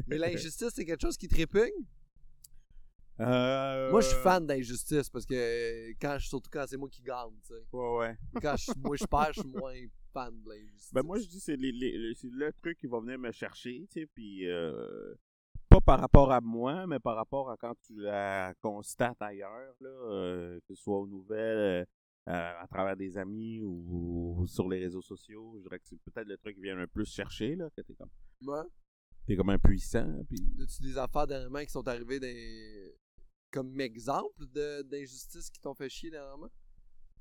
[0.07, 1.85] Mais l'injustice, c'est quelque chose qui te répugne?
[3.21, 6.89] Euh, Moi, je suis fan d'injustice parce que euh, quand je, surtout quand c'est moi
[6.89, 7.61] qui gagne, tu sais.
[7.71, 8.17] Ouais, ouais.
[8.41, 9.73] Quand je, moi je perds, je suis moins
[10.13, 10.93] fan de l'injustice.
[10.93, 13.31] Ben moi, je dis c'est les- les- le- c'est le truc qui va venir me
[13.31, 15.13] chercher, tu sais, puis euh,
[15.69, 19.89] pas par rapport à moi, mais par rapport à quand tu la constates ailleurs, là,
[19.89, 21.85] euh, que ce soit aux nouvelles,
[22.25, 26.27] à travers des amis ou, ou sur les réseaux sociaux, je dirais que c'est peut-être
[26.27, 28.09] le truc qui vient le plus chercher, là, que t'es comme,
[28.41, 28.65] Moi,
[29.25, 30.37] t'es comme impuissant, puis...
[30.61, 32.95] as-tu des affaires dernièrement qui sont arrivées des...
[33.51, 36.49] comme exemple de- d'injustice qui t'ont fait chier dernièrement?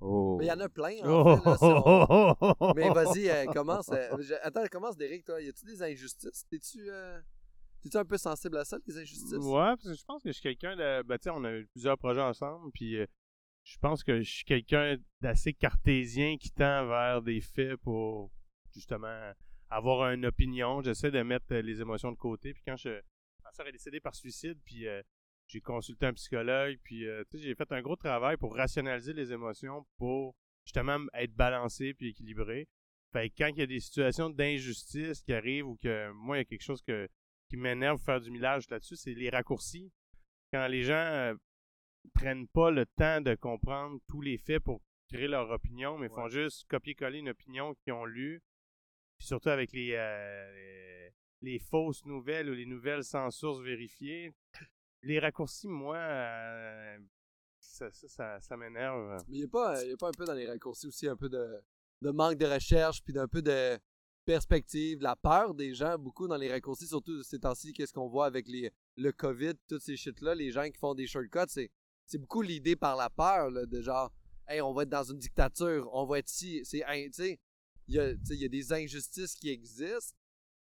[0.01, 0.37] Oh.
[0.39, 1.45] Mais il y en a plein, en Oh, fait.
[1.51, 3.91] Là, si on- oh, oh, oh, Mais vas-y, euh, commence.
[3.91, 5.41] euh, Attends, commence, Derek, toi.
[5.43, 6.47] Y a-tu des injustices?
[6.49, 7.21] T'es-tu euh,
[7.83, 9.33] t'es-tu un peu sensible à ça, les injustices?
[9.35, 11.03] Ouais, parce que je pense que je suis quelqu'un de.
[11.03, 13.07] Ben, tu sais, on a eu plusieurs projets ensemble, puis euh,
[13.65, 18.31] je pense que je suis quelqu'un d'assez cartésien qui tend vers des faits pour
[18.73, 19.33] justement
[19.69, 20.81] avoir une opinion.
[20.81, 23.01] J'essaie de mettre les émotions de côté, puis quand je.
[23.45, 25.03] Ma soeur est décédée par suicide, puis euh,
[25.51, 29.85] j'ai consulté un psychologue, puis euh, j'ai fait un gros travail pour rationaliser les émotions
[29.99, 32.69] pour justement être balancé puis équilibré.
[33.13, 36.41] Fait que quand il y a des situations d'injustice qui arrivent ou que moi, il
[36.41, 37.09] y a quelque chose que,
[37.49, 39.91] qui m'énerve faire du millage là-dessus, c'est les raccourcis.
[40.53, 41.35] Quand les gens euh,
[42.15, 46.29] prennent pas le temps de comprendre tous les faits pour créer leur opinion, mais font
[46.29, 48.41] juste copier-coller une opinion qu'ils ont lue,
[49.19, 50.53] puis surtout avec les, euh,
[51.43, 54.33] les, les fausses nouvelles ou les nouvelles sans source vérifiée.
[55.03, 56.99] Les raccourcis, moi, euh,
[57.59, 59.23] ça, ça, ça, m'énerve.
[59.29, 61.63] Mais y a, pas, euh, a un peu dans les raccourcis aussi un peu de,
[62.03, 63.79] manque de recherche, puis d'un peu de
[64.27, 68.27] perspective, la peur des gens, beaucoup dans les raccourcis, surtout ces temps-ci, qu'est-ce qu'on voit
[68.27, 71.71] avec les, le COVID, toutes ces shit-là, les gens qui font des shortcuts, c'est,
[72.05, 74.13] c'est beaucoup l'idée par la peur, là, de genre,
[74.47, 77.41] hey, on va être dans une dictature, on va être ici, c'est, il tu sais,
[77.89, 80.15] il y a des injustices qui existent,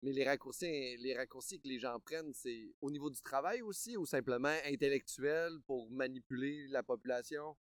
[0.07, 3.97] mais les raccourcis, les raccourcis que les gens prennent, c'est au niveau du travail aussi,
[3.97, 7.57] ou simplement intellectuel pour manipuler la population?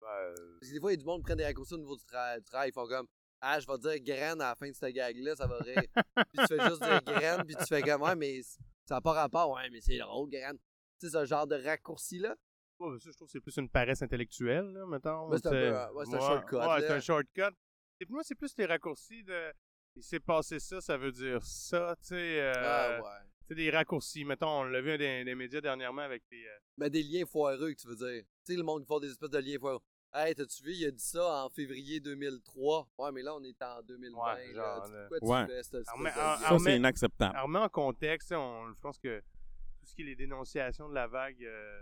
[0.00, 1.96] Parce que des fois, il y a du monde qui prend des raccourcis au niveau
[1.96, 2.70] du, tra- du travail.
[2.70, 3.06] Ils font comme
[3.40, 5.82] Ah, je vais dire graine à la fin de cette gag-là, ça va rire.
[5.84, 9.12] puis tu fais juste dire graine, puis tu fais comme Ouais, mais ça n'a pas
[9.12, 9.50] rapport.
[9.50, 10.58] Ouais, mais c'est drôle, graine.
[10.98, 12.34] Tu sais, ce genre de raccourci-là.
[12.80, 15.28] Ouais, ça, je trouve que c'est plus une paresse intellectuelle, là, mettons.
[15.28, 17.56] Ben, c'est un peu, euh, ouais, shortcut, Ouais, c'est un shortcut.
[18.00, 19.52] Et pour moi, c'est plus les raccourcis de.
[20.00, 22.40] Il s'est passé ça, ça veut dire ça, tu sais.
[22.40, 23.08] euh, ah, ouais.
[23.42, 24.24] Tu sais, des raccourcis.
[24.24, 26.42] Mettons, on l'a vu dans des, des médias dernièrement avec des.
[26.46, 28.22] euh, Mais des liens foireux, que tu veux dire.
[28.46, 29.80] Tu sais, le monde qui font des espèces de liens foireux.
[30.14, 32.88] Hey, t'as-tu vu, il a dit ça en février 2003.
[32.98, 34.34] Ouais, mais là, on est en 2020.
[34.34, 34.54] Ouais, là.
[34.54, 34.92] genre, Tu-.
[35.18, 35.56] Pourquoi tu Ouais.
[35.56, 36.48] fais cette espèce Alors, mais- de alors, lien?
[36.48, 37.34] Ça, c'est mais- inacceptable.
[37.36, 40.94] Alors, remets en contexte, on, je pense que tout ce qui est les dénonciations de
[40.94, 41.78] la vague euh,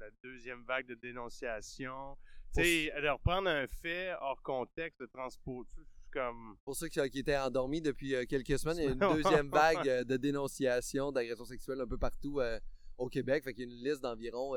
[0.00, 2.16] la deuxième vague de dénonciation.
[2.54, 5.64] Tu sais, de reprendre un fait hors contexte, de transport,
[6.16, 6.56] comme...
[6.64, 9.48] Pour ceux qui, qui étaient endormis depuis euh, quelques semaines, il y a une deuxième
[9.50, 12.58] vague euh, de dénonciation d'agressions sexuelles un peu partout euh,
[12.96, 13.44] au Québec.
[13.44, 14.56] Fait qu'il y a une liste d'environ...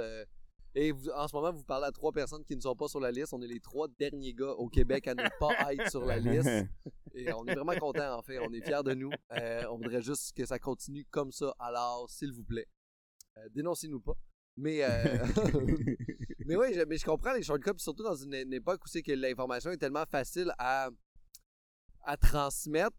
[0.76, 3.12] et en ce moment, vous parlez à trois personnes qui ne sont pas sur la
[3.12, 3.34] liste.
[3.34, 6.50] On est les trois derniers gars au Québec à ne pas être sur la liste.
[7.16, 8.40] Et on est vraiment contents, en fait.
[8.40, 9.10] On est fiers de nous.
[9.70, 11.54] on voudrait juste que ça continue comme ça.
[11.60, 12.68] Alors, s'il vous plaît,
[13.52, 14.16] dénoncez-nous pas.
[14.56, 14.82] Mais,
[16.46, 19.02] mais oui, je, mais je comprends les shortcuts, surtout dans une, une époque où c'est
[19.02, 20.90] que l'information est tellement facile à,
[22.10, 22.98] à transmettre.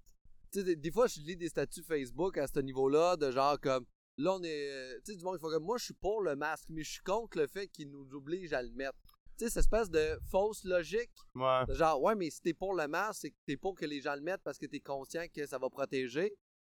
[0.53, 3.85] Tu sais, des, fois, je lis des statuts Facebook à ce niveau-là, de genre comme,
[4.17, 5.01] là, on est.
[5.05, 6.93] Tu sais, du monde, il faut comme, moi, je suis pour le masque, mais je
[6.93, 8.99] suis contre le fait qu'il nous oblige à le mettre.
[9.37, 11.11] Tu sais, cette espèce de fausse logique.
[11.35, 11.67] Ouais.
[11.67, 14.01] De genre, ouais, mais si t'es pour le masque, c'est que t'es pour que les
[14.01, 16.33] gens le mettent parce que t'es conscient que ça va protéger.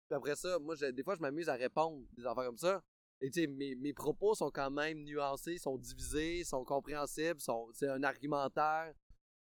[0.09, 2.83] Puis après ça, moi, des fois, je m'amuse à répondre des affaires comme ça.
[3.21, 7.68] Et tu sais, mes, mes, propos sont quand même nuancés, sont divisés, sont compréhensibles, sont,
[7.73, 8.92] c'est un argumentaire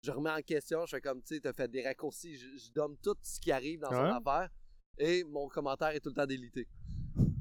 [0.03, 2.73] je remets en question, je fais comme, tu sais, t'as fait des raccourcis, je, je,
[2.73, 4.49] donne tout ce qui arrive dans son affaire,
[4.99, 6.67] et mon commentaire est tout le temps délité.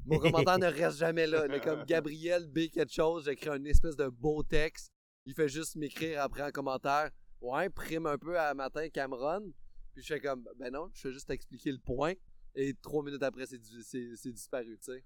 [0.05, 1.47] Mon commentaire ne reste jamais là.
[1.59, 4.91] comme Gabriel B quelque chose, j'écris un espèce de beau texte,
[5.25, 9.53] il fait juste m'écrire après un commentaire, ouais, prime un peu à matin Cameron,
[9.93, 12.13] puis je fais comme, ben non, je fais juste expliquer le point,
[12.55, 15.03] et trois minutes après, c'est disparu, tu sais.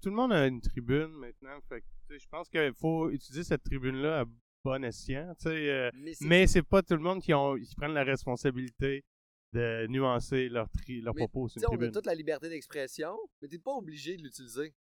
[0.00, 1.84] tout le monde a une tribune maintenant, fait
[2.18, 4.24] je pense qu'il faut utiliser cette tribune-là à
[4.64, 5.70] bon escient, tu sais.
[5.70, 9.04] Euh, mais c'est pas tout le monde qui, ont, qui prennent la responsabilité
[9.52, 13.48] de nuancer leur, tri, leur propos sur une On a toute la liberté d'expression, mais
[13.48, 14.74] t'es pas obligé de l'utiliser.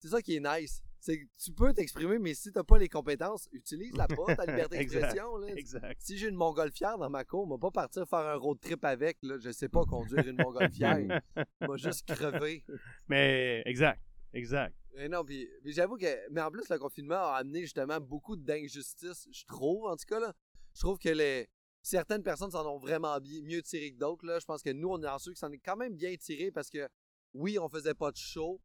[0.00, 0.82] C'est ça qui est nice.
[0.98, 4.78] C'est que tu peux t'exprimer, mais si t'as pas les compétences, utilise-la pas, ta liberté
[4.78, 5.46] d'expression.
[5.46, 6.00] exact.
[6.00, 8.84] Si j'ai une montgolfière dans ma cour, on va pas partir faire un road trip
[8.84, 9.16] avec.
[9.22, 9.36] Là.
[9.38, 11.20] Je sais pas conduire une montgolfière.
[11.60, 12.64] on va juste crever.
[13.08, 14.02] Mais, exact.
[14.32, 14.74] Exact.
[14.94, 16.30] Mais non, puis, j'avoue que.
[16.30, 20.20] Mais en plus, le confinement a amené justement beaucoup d'injustices, je trouve, en tout cas,
[20.20, 20.34] là.
[20.74, 21.48] Je trouve que les.
[21.82, 24.38] Certaines personnes s'en ont vraiment mieux tiré que d'autres, là.
[24.38, 26.50] Je pense que nous, on est en ceux qui s'en est quand même bien tiré
[26.50, 26.88] parce que,
[27.32, 28.60] oui, on faisait pas de show,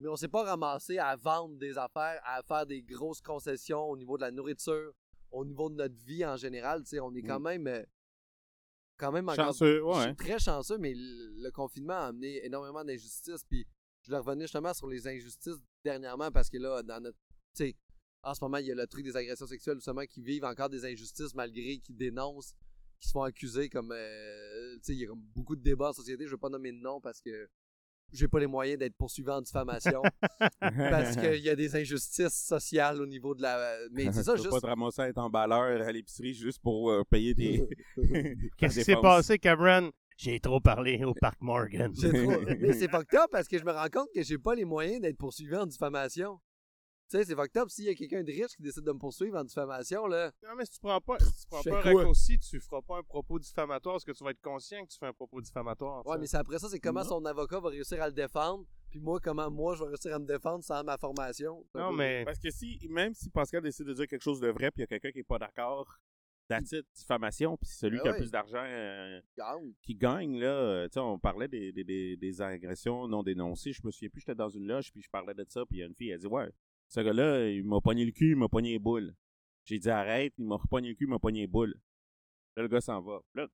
[0.00, 3.96] mais on s'est pas ramassé à vendre des affaires, à faire des grosses concessions au
[3.96, 4.92] niveau de la nourriture,
[5.30, 6.82] au niveau de notre vie en général.
[6.82, 7.66] Tu sais, on est quand même.
[7.66, 7.82] Euh,
[8.96, 9.94] quand même chanceux, ouais.
[9.96, 13.44] Je suis très chanceux, mais le confinement a amené énormément d'injustices.
[13.44, 13.66] Puis
[14.06, 17.18] je voulais revenir justement sur les injustices dernièrement parce que là, dans notre.
[17.56, 17.76] Tu sais,
[18.22, 20.68] en ce moment, il y a le truc des agressions sexuelles, justement, qui vivent encore
[20.68, 22.54] des injustices malgré qu'ils dénoncent,
[23.00, 23.90] qui se font accuser comme.
[23.92, 26.24] Euh, tu sais, il y a comme beaucoup de débats en société.
[26.24, 27.48] Je ne vais pas nommer de nom parce que
[28.12, 30.00] j'ai pas les moyens d'être poursuivi en diffamation
[30.60, 34.48] parce qu'il y a des injustices sociales au niveau de la mais c'est ça juste
[34.48, 37.66] pas te ramasser à être emballeur à l'épicerie juste pour euh, payer tes
[38.58, 39.90] qu'est-ce qui s'est passé Cameron?
[40.16, 41.92] J'ai trop parlé au Parc Morgan.
[42.60, 45.00] Mais c'est fucked up parce que je me rends compte que j'ai pas les moyens
[45.00, 46.40] d'être poursuivi en diffamation.
[47.08, 48.98] Tu sais, c'est fucked up s'il y a quelqu'un de riche qui décide de me
[48.98, 50.32] poursuivre en diffamation, là.
[50.42, 52.98] Non, mais si tu prends pas, si tu prends pas un raccourci, tu feras pas
[52.98, 56.04] un propos diffamatoire parce que tu vas être conscient que tu fais un propos diffamatoire.
[56.04, 58.98] Ouais, mais c'est après ça, c'est comment son avocat va réussir à le défendre, puis
[58.98, 61.64] moi, comment moi, je vais réussir à me défendre sans ma formation.
[61.74, 62.24] Non, mais.
[62.24, 64.80] Parce que si, même si Pascal décide de dire quelque chose de vrai, puis il
[64.80, 65.86] y a quelqu'un qui est pas d'accord,
[66.48, 69.20] That's diffamation, puis celui ben qui a plus d'argent euh,
[69.82, 70.46] qui gagne, là.
[70.46, 73.72] Euh, tu on parlait des, des, des, agressions non dénoncées.
[73.72, 75.80] Je me souviens plus, j'étais dans une loge, puis je parlais de ça, puis il
[75.80, 76.48] y a une fille, elle dit Ouais,
[76.88, 79.12] ce gars-là, il m'a pogné le cul, il m'a pogné les boules.
[79.64, 81.74] J'ai dit Arrête, il m'a pogné le cul, il m'a pogné les boules.
[82.56, 83.20] Là, le gars s'en va.
[83.34, 83.48] Là,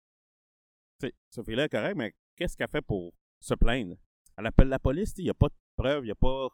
[0.99, 3.95] tu sais, cette fille-là est correcte, mais qu'est-ce qu'elle fait pour se plaindre?
[4.37, 6.49] Elle appelle la police, il n'y a pas de preuve, il n'y a pas.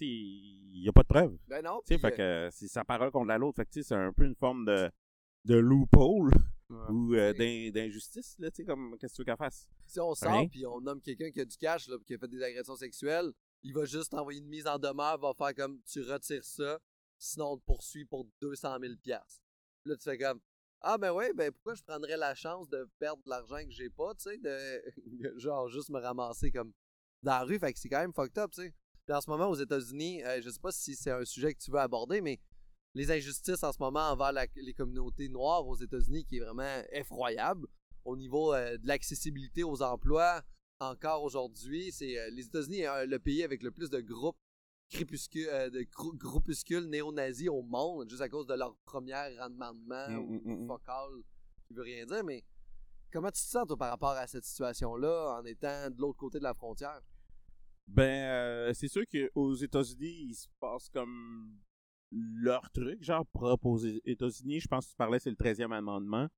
[0.00, 1.38] Il n'y a pas de preuve.
[1.46, 1.80] Ben non.
[1.86, 3.56] Fait euh, que c'est sa parole contre la l'autre.
[3.56, 4.90] Fait que c'est un peu une forme de
[5.46, 6.30] de loophole
[6.68, 7.32] ou euh,
[7.70, 9.68] d'injustice, là, tu sais, comme, qu'est-ce que tu veux qu'elle fasse?
[9.86, 12.28] Si on sort puis on nomme quelqu'un qui a du cash, là, qui a fait
[12.28, 13.32] des agressions sexuelles,
[13.62, 16.80] il va juste envoyer une mise en demeure, va faire comme, tu retires ça,
[17.18, 18.94] sinon on te poursuit pour 200 000
[19.84, 20.40] Là, tu fais comme,
[20.80, 23.88] ah ben ouais, ben pourquoi je prendrais la chance de perdre de l'argent que j'ai
[23.88, 24.82] pas, tu sais, de
[25.38, 26.72] genre juste me ramasser comme
[27.22, 28.74] dans la rue, fait que c'est quand même fucked up, tu sais.
[29.06, 31.60] Puis en ce moment aux États-Unis, euh, je sais pas si c'est un sujet que
[31.60, 32.40] tu veux aborder, mais
[32.96, 37.68] les injustices en ce moment envers les communautés noires aux États-Unis qui est vraiment effroyable
[38.06, 40.42] au niveau euh, de l'accessibilité aux emplois.
[40.80, 44.38] Encore aujourd'hui, c'est euh, les États-Unis est le pays avec le plus de groupes
[44.88, 50.40] crépuscules, euh, de groupuscules néo-nazis au monde, juste à cause de leur premier rendement ou
[50.40, 51.10] mmh, mmh, focal,
[51.66, 52.44] qui veut rien dire, mais
[53.12, 56.38] comment tu te sens toi par rapport à cette situation-là en étant de l'autre côté
[56.38, 57.02] de la frontière?
[57.88, 61.58] Ben, c'est sûr qu'aux États-Unis, il se passe comme
[62.12, 64.60] leur truc, genre propre aux États-Unis.
[64.60, 66.28] Je pense que tu parlais, c'est le 13e amendement.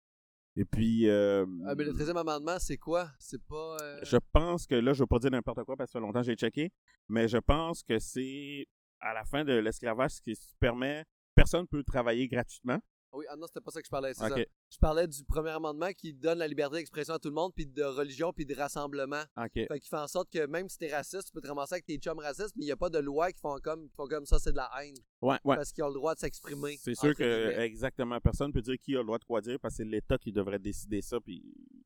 [0.57, 1.09] Et puis.
[1.09, 3.11] Euh, ah, mais le 13e amendement, c'est quoi?
[3.18, 3.76] C'est pas.
[3.81, 6.07] Euh, je pense que là, je vais pas dire n'importe quoi parce que ça fait
[6.07, 6.72] longtemps que j'ai checké,
[7.09, 8.66] mais je pense que c'est
[9.00, 11.04] à la fin de l'esclavage, ce qui permet,
[11.35, 12.78] personne peut travailler gratuitement.
[13.12, 14.37] Oui, ah non, c'était pas ça que je parlais, c'est ça.
[14.37, 17.66] Je parlais du premier amendement qui donne la liberté d'expression à tout le monde, puis
[17.66, 19.23] de religion, puis de rassemblement.
[19.37, 19.53] OK.
[19.55, 21.87] Fait qu'il fait en sorte que même si t'es raciste, tu peux te ramasser avec
[21.87, 24.07] tes chums racistes, mais il n'y a pas de loi qui font comme, qui font
[24.07, 24.94] comme ça, c'est de la haine.
[25.23, 25.57] Ouais, ouais.
[25.57, 26.77] Parce qu'ils ont le droit de s'exprimer.
[26.81, 27.64] C'est sûr que guillemets.
[27.64, 30.18] exactement personne peut dire qui a le droit de quoi dire parce que c'est l'État
[30.18, 31.42] qui devrait décider ça puis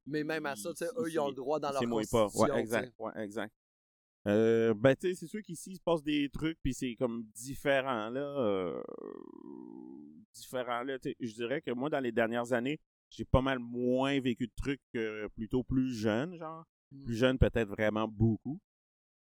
[0.06, 2.02] Mais même à ça, tu sais, eux, ils ont le droit dans leur c'est moi
[2.10, 2.24] pas.
[2.24, 2.54] constitution.
[2.54, 2.94] Ouais, exact.
[2.98, 3.54] Ouais, exact.
[4.28, 7.24] Euh, ben tu sais, c'est sûr qu'ici il se passe des trucs puis c'est comme
[7.34, 8.20] différent là.
[8.20, 8.80] euh,
[10.32, 10.96] différent là.
[11.00, 12.78] tu sais, Je dirais que moi dans les dernières années,
[13.10, 16.64] j'ai pas mal moins vécu de trucs que plutôt plus jeune, genre.
[16.92, 17.04] Mm.
[17.04, 18.60] Plus jeune peut-être vraiment beaucoup.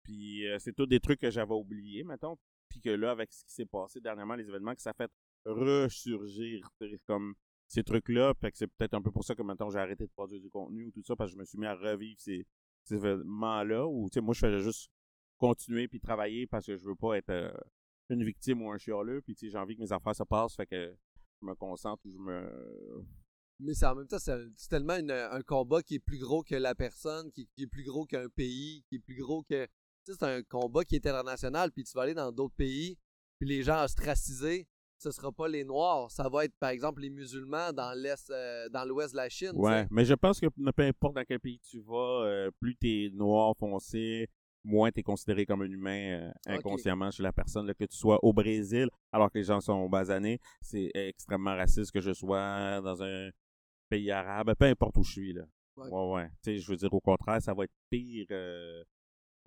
[0.02, 2.36] Puis euh, c'est tous des trucs que j'avais oubliés, mettons.
[2.68, 5.10] Puis que là, avec ce qui s'est passé dernièrement, les événements, que ça fait
[5.44, 6.68] ressurgir
[7.06, 7.34] comme
[7.66, 8.34] ces trucs-là.
[8.40, 10.50] Fait que c'est peut-être un peu pour ça que maintenant j'ai arrêté de produire du
[10.50, 12.46] contenu ou tout ça, parce que je me suis mis à revivre ces
[12.94, 13.86] événements-là.
[13.86, 14.90] Ou tu sais, moi je faisais juste
[15.38, 17.50] continuer puis travailler parce que je veux pas être euh,
[18.10, 19.20] une victime ou un chialeux.
[19.22, 20.94] Puis tu sais, j'ai envie que mes affaires se passent, fait que
[21.40, 23.06] je me concentre ou je me.
[23.60, 26.54] Mais c'est en même temps, c'est tellement une- un combat qui est plus gros que
[26.54, 29.64] la personne, qui, qui est plus gros qu'un pays, qui est plus gros que.
[29.66, 32.96] Tu sais, c'est un combat qui est international, puis tu vas aller dans d'autres pays,
[33.38, 37.10] puis les gens ostracisés, ce sera pas les Noirs, ça va être par exemple les
[37.10, 39.52] musulmans dans l'est, euh, dans l'ouest de la Chine.
[39.54, 43.10] Ouais, mais je pense que peu importe dans quel pays tu vas, euh, plus t'es
[43.14, 44.28] noir foncé,
[44.64, 47.66] moins t'es considéré comme un humain euh, inconsciemment chez la personne.
[47.66, 51.92] là, que tu sois au Brésil, alors que les gens sont basanés, c'est extrêmement raciste
[51.92, 53.30] que je sois dans un
[53.88, 55.32] pays arabe, peu importe où je suis.
[55.32, 55.44] Là.
[55.76, 55.88] Ouais.
[55.90, 56.28] Ouais, ouais.
[56.42, 58.26] Tu sais, je veux dire, au contraire, ça va être pire.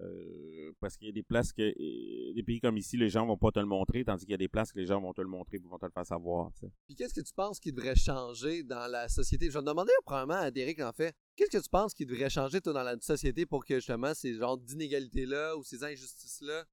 [0.02, 3.26] Euh, parce qu'il y a des places que euh, des pays comme ici, les gens
[3.26, 5.14] vont pas te le montrer, tandis qu'il y a des places que les gens vont
[5.14, 6.52] te le montrer et vont te le faire savoir.
[6.88, 9.50] Puis qu'est-ce que tu penses qui devrait changer dans la société?
[9.50, 11.16] Je vais demander probablement à Derek en fait.
[11.36, 14.34] Qu'est-ce que tu penses qui devrait changer toi dans la société pour que justement ces
[14.36, 16.66] genres d'inégalités-là ou ces injustices-là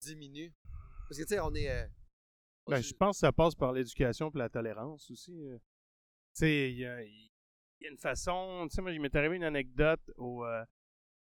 [0.00, 0.52] diminuent?
[1.08, 1.70] Parce que tu sais, on est.
[1.70, 1.86] euh,
[2.66, 5.32] on Ben, je pense que ça passe par l'éducation et la tolérance aussi.
[5.32, 5.60] Tu
[6.32, 7.30] sais, il y a, il
[7.82, 8.66] y a une façon.
[8.70, 10.64] Tu sais, moi, il m'est arrivé une anecdote au, euh,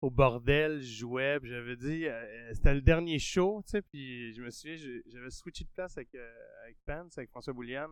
[0.02, 2.06] au bordel, je jouais, puis j'avais dit.
[2.06, 5.96] euh, C'était le dernier show, tu sais, puis je me souviens, j'avais switché de place
[5.96, 6.32] avec, euh,
[6.64, 7.88] avec Pence, avec François Boulian.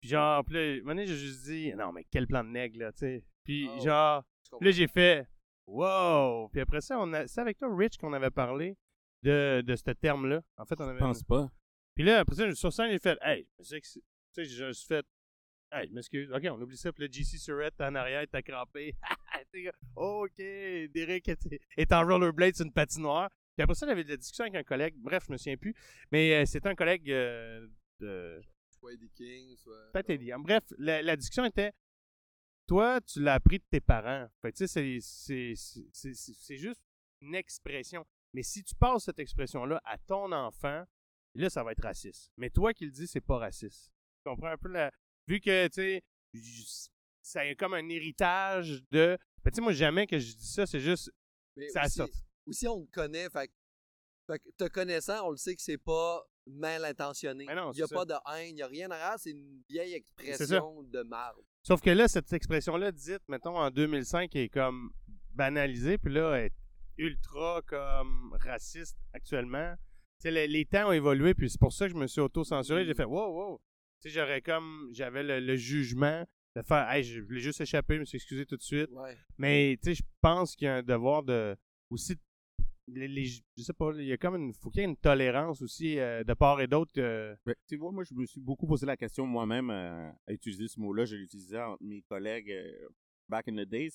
[0.00, 2.48] Puis genre, puis là, un moment donné, j'ai juste dit, non, mais quel plan de
[2.50, 3.24] nègre, là, tu sais.
[3.44, 3.80] Puis Oh.
[3.84, 4.24] genre.
[4.60, 5.26] Là, j'ai fait
[5.66, 6.48] Wow!
[6.48, 7.26] Puis après ça, on a...
[7.28, 8.76] c'est avec toi, Rich, qu'on avait parlé
[9.22, 10.42] de, de ce terme-là.
[10.56, 10.98] En fait, on avait.
[10.98, 11.48] Je pense pas.
[11.94, 14.00] Puis là, après ça, sur scène, j'ai fait Hey, je sais que c'est-
[14.34, 15.06] tu sais, je me suis fait
[15.72, 16.32] Hey, je m'excuse.
[16.32, 16.92] Ok, on oublie ça.
[16.92, 18.94] Puis le GC Surette en arrière, t'as crampé.
[19.52, 23.28] Comme, ok, Derek est, est en rollerblade sur une patinoire.
[23.56, 24.94] Puis après ça, j'avais de la discussion avec un collègue.
[24.98, 25.74] Bref, je me souviens plus.
[26.12, 27.66] Mais euh, c'était un collègue euh,
[27.98, 28.40] de.
[28.70, 29.90] Soit Eddie King, soit.
[29.92, 30.30] Peut-être Eddie.
[30.38, 31.72] Bref, la, la discussion était
[32.66, 34.28] toi, tu l'as appris de tes parents.
[34.42, 36.80] Fait tu sais, c'est- juste
[37.20, 38.06] une expression.
[38.32, 40.84] Mais si tu passes cette expression-là à ton enfant,
[41.34, 42.30] là, ça va être raciste.
[42.36, 43.90] Mais toi qui le dis, c'est pas raciste.
[44.24, 44.92] Tu comprends un peu la.
[45.26, 46.02] Vu que, tu sais,
[47.22, 49.18] ça est comme un héritage de.
[49.44, 51.10] Ben, tu sais, moi, jamais que je dis ça, c'est juste.
[51.56, 52.18] Mais Ça aussi, sorti.
[52.46, 53.28] aussi, on le connaît.
[53.30, 53.50] Fait,
[54.26, 57.46] fait que te connaissant, on le sait que c'est pas mal intentionné.
[57.46, 59.14] Non, Il n'y a pas de haine, il n'y a rien derrière.
[59.18, 61.40] C'est une vieille expression de marbre.
[61.62, 64.90] Sauf que là, cette expression-là, dite, mettons, en 2005, est comme
[65.32, 66.52] banalisée, puis là, elle est
[66.98, 69.74] ultra comme raciste actuellement.
[70.20, 72.20] Tu sais, les, les temps ont évolué, puis c'est pour ça que je me suis
[72.20, 72.84] auto-censuré.
[72.84, 73.60] J'ai fait, wow, wow.
[74.02, 76.24] Tu sais, j'aurais comme, j'avais le, le jugement
[76.56, 78.90] de faire, hey, je voulais juste échapper, je me suis excusé tout de suite.
[78.92, 79.16] Ouais.
[79.38, 81.56] Mais, tu sais, je pense qu'il y a un devoir de,
[81.90, 82.16] aussi,
[82.88, 84.96] les, les- je sais pas, il y a comme une, faut qu'il y ait une
[84.96, 86.90] tolérance aussi euh, de part et d'autre.
[86.98, 90.32] euh, Ben, tu vois, moi, je me suis beaucoup posé la question moi-même euh, à
[90.32, 91.04] utiliser ce mot-là.
[91.04, 92.88] Je l'utilisais entre mes collègues euh,
[93.28, 93.92] back in the days.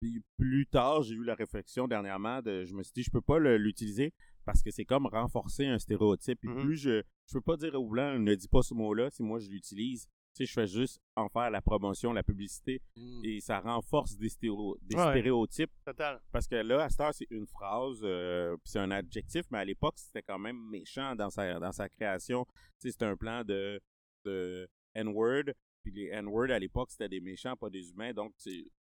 [0.00, 3.22] Puis plus tard, j'ai eu la réflexion dernièrement de, je me suis dit, je peux
[3.22, 4.12] pas l'utiliser
[4.44, 6.38] parce que c'est comme renforcer un stéréotype.
[6.40, 6.60] Puis Mhm.
[6.60, 9.38] plus je, je peux pas dire aux blancs, ne dis pas ce mot-là si moi
[9.38, 10.06] je l'utilise.
[10.34, 13.20] Tu sais, je fais juste en faire la promotion, la publicité Mm.
[13.24, 15.10] et ça renforce des, des Ouais.
[15.10, 16.20] stéréotypes total.
[16.32, 19.58] parce que là, à cette heure, c'est une phrase, euh, puis c'est un adjectif, mais
[19.58, 22.44] à l'époque, c'était quand même méchant dans sa, dans sa création.
[22.80, 23.80] Tu sais, c'était un plan de,
[24.24, 25.44] de N-word,
[25.84, 28.12] puis les N-word à l'époque, c'était des méchants, pas des humains.
[28.12, 28.32] Donc,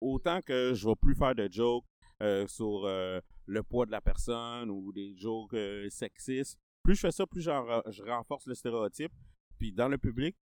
[0.01, 1.85] autant que je vais plus faire de jokes
[2.21, 7.01] euh, sur euh, le poids de la personne ou des jokes euh, sexistes, plus je
[7.01, 9.13] fais ça, plus je renforce le stéréotype.
[9.59, 10.37] Puis dans le public,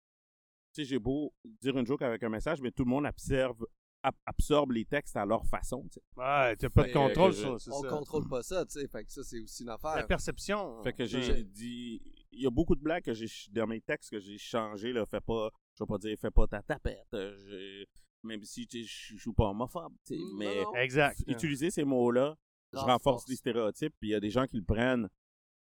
[0.75, 3.67] sais, j'ai beau dire une joke avec un message, mais tout le monde absorbe,
[4.03, 5.87] ab- absorbe les textes à leur façon.
[5.93, 5.99] tu.
[6.17, 7.89] Ouais, t'as pas de contrôle euh, sur c'est On ça.
[7.89, 8.89] contrôle pas ça, tu sais.
[8.89, 10.07] Fait que ça, c'est aussi une La affaire.
[10.07, 10.83] perception.
[10.83, 12.01] Fait que j'ai dit.
[12.35, 14.93] Il y a beaucoup de blagues que j'ai dans mes textes que j'ai changé.
[14.93, 15.51] Là, fais pas.
[15.79, 17.07] Je vais pas dire fais pas ta tapette.
[17.15, 17.85] euh,
[18.25, 18.85] même si je
[19.19, 19.93] suis pas homophobe.
[20.07, 20.75] tu sais, mais non, non.
[20.77, 21.19] Exact.
[21.27, 22.37] utiliser ces mots-là,
[22.73, 23.29] je Renforce.
[23.29, 23.95] les stéréotypes.
[24.01, 25.09] Puis il y a des gens qui le prennent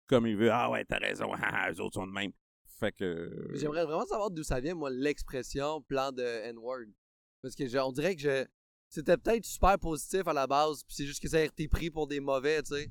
[0.08, 0.52] comme il veut.
[0.52, 1.32] Ah ouais, t'as raison,
[1.72, 2.32] eux autres sont de même.
[2.80, 3.52] Fait que.
[3.54, 6.88] J'aimerais vraiment savoir d'où ça vient, moi, l'expression plan de N-word.
[7.42, 8.46] Parce que on dirait que je,
[8.90, 11.90] c'était peut-être super positif à la base, puis c'est juste que ça a été pris
[11.90, 12.90] pour des mauvais, tu sais.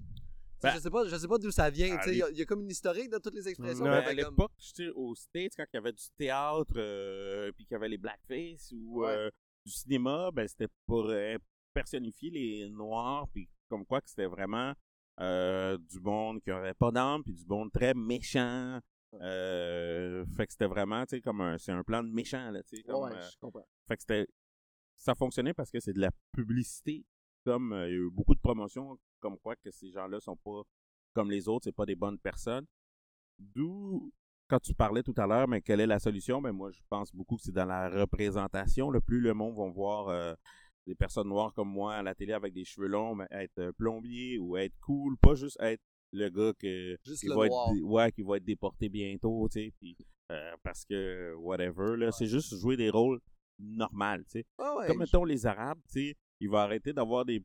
[0.62, 1.99] Ben, je sais pas, je sais pas d'où ça vient.
[2.07, 3.85] Il y, a comme une historique de toutes les expressions.
[3.85, 4.53] à l'époque,
[4.95, 8.73] au States, quand il y avait du théâtre, euh, puis qu'il y avait les blackface
[8.73, 9.29] ou euh,
[9.64, 11.37] du cinéma, ben c'était pour euh,
[11.75, 14.73] personnifier les noirs, puis comme quoi que c'était vraiment
[15.18, 18.81] du monde qui n'aurait pas d'âme, puis du monde très méchant.
[19.18, 22.77] Fait que c'était vraiment, tu sais, comme un, c'est un plan de méchant, là, tu
[22.77, 22.92] sais.
[22.92, 23.66] ouais, je comprends.
[23.87, 24.27] Fait que c'était,
[24.96, 27.05] ça fonctionnait parce que c'est de la publicité.
[27.44, 30.62] Comme il y a eu beaucoup de promotions comme quoi que ces gens-là sont pas
[31.12, 32.66] comme les autres, c'est pas des bonnes personnes.
[33.38, 34.12] D'où,
[34.48, 36.40] quand tu parlais tout à l'heure, mais quelle est la solution?
[36.40, 38.90] Ben moi, je pense beaucoup que c'est dans la représentation.
[38.90, 40.35] Le plus le monde va voir euh,
[40.87, 43.72] des personnes noires comme moi à la télé avec des cheveux longs, mais être euh,
[43.72, 48.22] plombier ou être cool, pas juste être le gars que, qui, va être, ouais, qui
[48.22, 49.96] va être déporté bientôt, tu sais, puis,
[50.31, 53.20] euh, parce que whatever, là, c'est juste jouer des rôles
[53.59, 54.46] normaux, tu sais.
[54.59, 57.42] Comme mettons les Arabes, tu sais, ils vont arrêter d'avoir des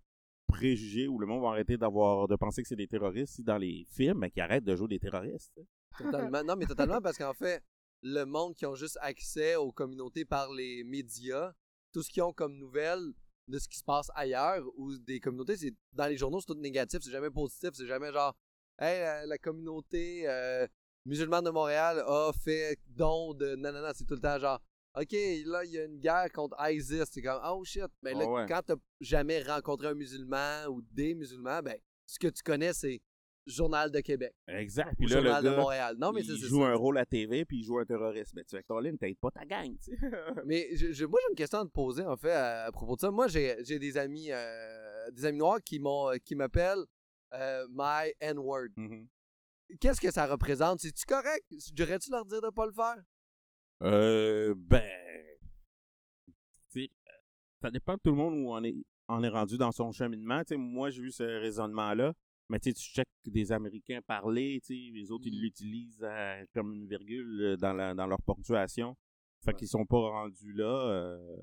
[0.48, 3.86] préjugés où le monde va arrêter d'avoir de penser que c'est des terroristes dans les
[3.90, 5.60] films, mais qui arrêtent de jouer des terroristes.
[5.98, 6.44] Totalement.
[6.44, 7.62] Non, mais totalement parce qu'en fait,
[8.02, 11.54] le monde qui ont juste accès aux communautés par les médias,
[11.92, 13.14] tout ce qu'ils ont comme nouvelles
[13.48, 16.60] de ce qui se passe ailleurs ou des communautés, c'est dans les journaux, c'est tout
[16.60, 18.36] négatif, c'est jamais positif, c'est jamais genre
[18.80, 20.68] Hey, la, communauté euh,
[21.06, 24.62] musulmane de Montréal a fait don de nanana, c'est tout le temps genre
[25.00, 25.12] OK,
[25.46, 27.04] là, il y a une guerre contre ISIS.
[27.12, 27.86] C'est comme, oh shit.
[28.02, 31.76] Mais là, quand quand t'as jamais rencontré un musulman ou des musulmans, ben,
[32.08, 33.00] ce que tu connais, c'est
[33.46, 34.34] Journal de Québec.
[34.48, 34.96] Exact.
[34.98, 35.96] Puis là, Journal le gars, de Montréal.
[36.00, 38.34] Non, mais il joue un rôle à TV puis il joue un terroriste.
[38.36, 39.98] Mais tu fais que ton ligne, t'aides pas ta gang, tu sais.
[40.46, 43.12] mais je, moi, j'ai une question à te poser, en fait, à, propos de ça.
[43.12, 46.86] Moi, j'ai des amis euh, des amis noirs qui m'ont qui m'appellent
[47.34, 48.70] euh, My N-word.
[48.78, 49.08] Mm-hmm.
[49.80, 50.80] Qu'est-ce que ça représente?
[50.80, 51.46] C'est-tu correct?
[51.74, 53.04] Devrais-tu leur dire de pas le faire?
[53.84, 54.84] Euh, ben,
[57.62, 58.76] ça dépend de tout le monde où on est,
[59.08, 60.44] on est rendu dans son cheminement.
[60.58, 62.14] moi, j'ai vu ce raisonnement-là.
[62.50, 65.42] Mais tu checkes des Américains parler, les autres, ils mmh.
[65.42, 66.08] l'utilisent
[66.54, 68.96] comme une virgule euh, dans, la, dans leur ponctuation.
[69.44, 70.90] Fait qu'ils sont pas rendus là.
[70.90, 71.36] Euh,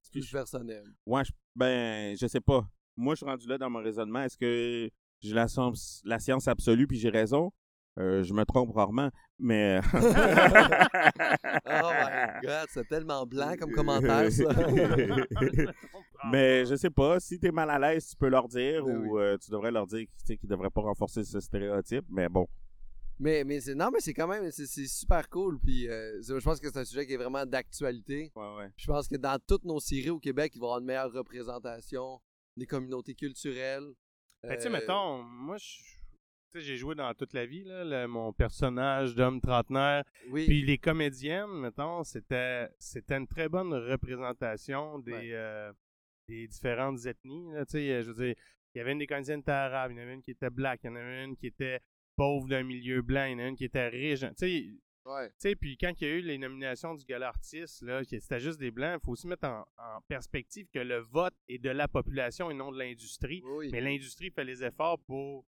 [0.00, 0.84] c'est plus personnel.
[1.06, 2.68] Ouais, je, ben, je sais pas.
[2.98, 4.22] Moi, je suis rendu là dans mon raisonnement.
[4.22, 5.46] Est-ce que j'ai la,
[6.04, 7.52] la science absolue puis j'ai raison?
[7.96, 9.80] Euh, je me trompe rarement, mais.
[9.94, 9.98] oh
[11.64, 14.48] my god, c'est tellement blanc comme commentaire, ça.
[16.32, 19.18] mais je sais pas, si t'es mal à l'aise, tu peux leur dire ben ou
[19.20, 22.48] euh, tu devrais leur dire qu'ils ne devraient pas renforcer ce stéréotype, mais bon.
[23.20, 26.60] Mais, mais c'est non mais c'est quand même c'est super cool puis euh, je pense
[26.60, 28.32] que c'est un sujet qui est vraiment d'actualité.
[28.36, 28.70] Ouais, ouais.
[28.76, 31.12] Je pense que dans toutes nos séries au Québec, il va y avoir une meilleure
[31.12, 32.20] représentation
[32.58, 33.94] des communautés culturelles.
[34.42, 35.56] Ben, tu sais mettons, moi
[36.54, 40.04] j'ai joué dans toute la vie, là, mon personnage d'homme trentenaire.
[40.32, 45.72] Puis les comédiennes, mettons, c'était c'était une très bonne représentation des, euh,
[46.28, 47.52] des différentes ethnies.
[47.52, 48.34] Là, je veux dire,
[48.74, 50.30] il y avait une des comédiennes qui était arabe, il y en avait une qui
[50.30, 51.80] était black, il y en avait une qui était
[52.16, 54.20] pauvre d'un milieu blanc, il y en avait une qui était riche.
[54.20, 54.74] Tu sais,
[55.58, 58.70] puis quand il y a eu les nominations du gala artiste, là, c'était juste des
[58.70, 59.64] blancs, il faut aussi mettre en,
[60.08, 63.42] perspective que le vote est de la population et non de l'industrie.
[63.72, 65.44] Mais l'industrie fait les efforts pour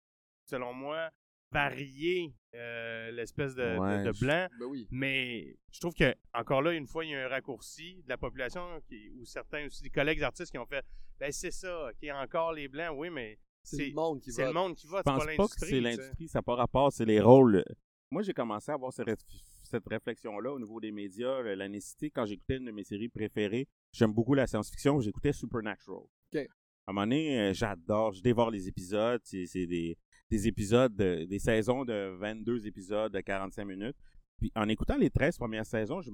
[0.45, 1.09] selon moi,
[1.51, 3.75] varier euh, l'espèce de,
[4.19, 4.47] blanc.
[4.59, 8.09] Ben Mais je trouve que, encore là, une fois, il y a un raccourci de
[8.09, 10.85] la population qui, ou certains aussi des collègues artistes qui ont fait
[11.19, 14.35] ben c'est ça, qui a encore les blancs, oui, mais c'est le monde qui vote.
[14.35, 16.93] C'est le monde qui vote, Je pense pas, que c'est l'industrie, ça n'a pas rapport,
[16.93, 17.63] c'est les rôles.
[18.11, 22.57] Moi, j'ai commencé à avoir cette réflexion-là au niveau des médias, la nécessité, quand j'écoutais
[22.57, 23.67] une de mes séries préférées.
[23.91, 26.03] J'aime beaucoup la science-fiction, j'écoutais Supernatural.
[26.35, 29.95] À un moment donné, euh, j'adore, je dévore les épisodes, c'est des
[30.29, 33.97] des épisodes, des saisons de 22 épisodes de 45 minutes.
[34.39, 36.11] Puis en écoutant les 13 premières saisons, je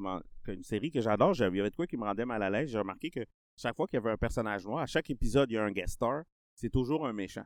[0.48, 2.70] une série que j'adore, j'avais de quoi qui me rendait mal à l'aise.
[2.72, 5.56] J'ai remarqué que chaque fois qu'il y avait un personnage noir, à chaque épisode, il
[5.56, 6.24] y a un guest star,
[6.56, 7.46] c'est toujours un méchant.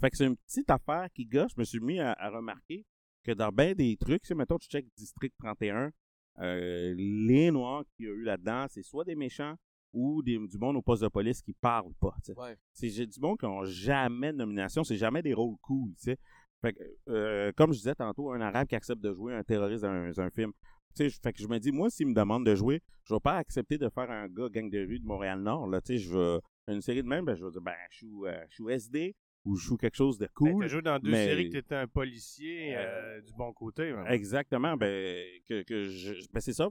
[0.00, 1.52] Fait que c'est une petite affaire qui gâche.
[1.54, 2.84] Je me suis mis à, remarquer
[3.26, 5.90] que dans bien des trucs, si mettons tu check District 31,
[6.38, 9.56] euh, les noirs qu'il y a eu là-dedans, c'est soit des méchants
[9.92, 12.14] ou du monde au poste de police qui parle pas.
[12.72, 15.92] C'est du monde qui n'ont jamais de nomination, c'est jamais des rôles cool.
[16.62, 16.74] Fait
[17.08, 20.30] euh, comme je disais tantôt, un arabe qui accepte de jouer un terroriste dans un,
[20.30, 20.52] film.
[20.96, 23.78] fait que je me dis, moi, s'il me demande de jouer, je vais pas accepter
[23.78, 25.66] de faire un gars gang de rue de Montréal-Nord.
[25.66, 28.68] Là, je veux une série de même, ben, je vais dire, ben, je suis, euh,
[28.68, 29.14] SD
[29.46, 30.64] ou je joue quelque chose de ben, cool.
[30.64, 33.94] tu joué dans deux séries que tu étais un policier euh, du bon côté.
[34.08, 34.76] Exactement.
[34.76, 36.68] Ben, que, que je, ben c'est ça.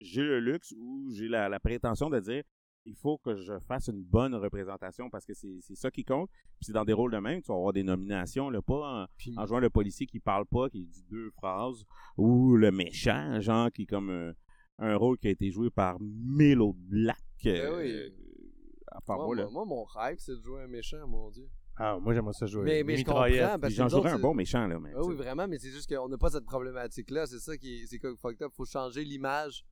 [0.00, 2.42] j'ai le luxe ou j'ai la, prétention de dire
[2.86, 6.30] il faut que je fasse une bonne représentation parce que c'est c'est ça qui compte.
[6.30, 9.06] Puis c'est dans des rôles de même, tu vas avoir des nominations, là, pas en,
[9.18, 11.84] Puis- en jouant le policier qui parle pas, qui dit deux phrases,
[12.16, 14.32] ou le méchant, genre, qui est comme euh,
[14.78, 17.18] un rôle qui a été joué par Milo Black.
[17.42, 18.14] Ben euh, oui.
[18.92, 19.42] à part moi, moi, là.
[19.50, 21.48] moi, moi, mon rêve, c'est de jouer un méchant, mon Dieu.
[21.78, 22.64] Ah, moi, j'aimerais ça jouer.
[22.64, 24.92] Mais, mais je comprends, parce J'en jouerais un bon méchant, là, mais.
[24.94, 25.22] Ah oui, sais.
[25.22, 27.26] vraiment, mais c'est juste qu'on n'a pas cette problématique-là.
[27.26, 28.52] C'est ça qui est, c'est fucked up.
[28.54, 29.64] Faut changer l'image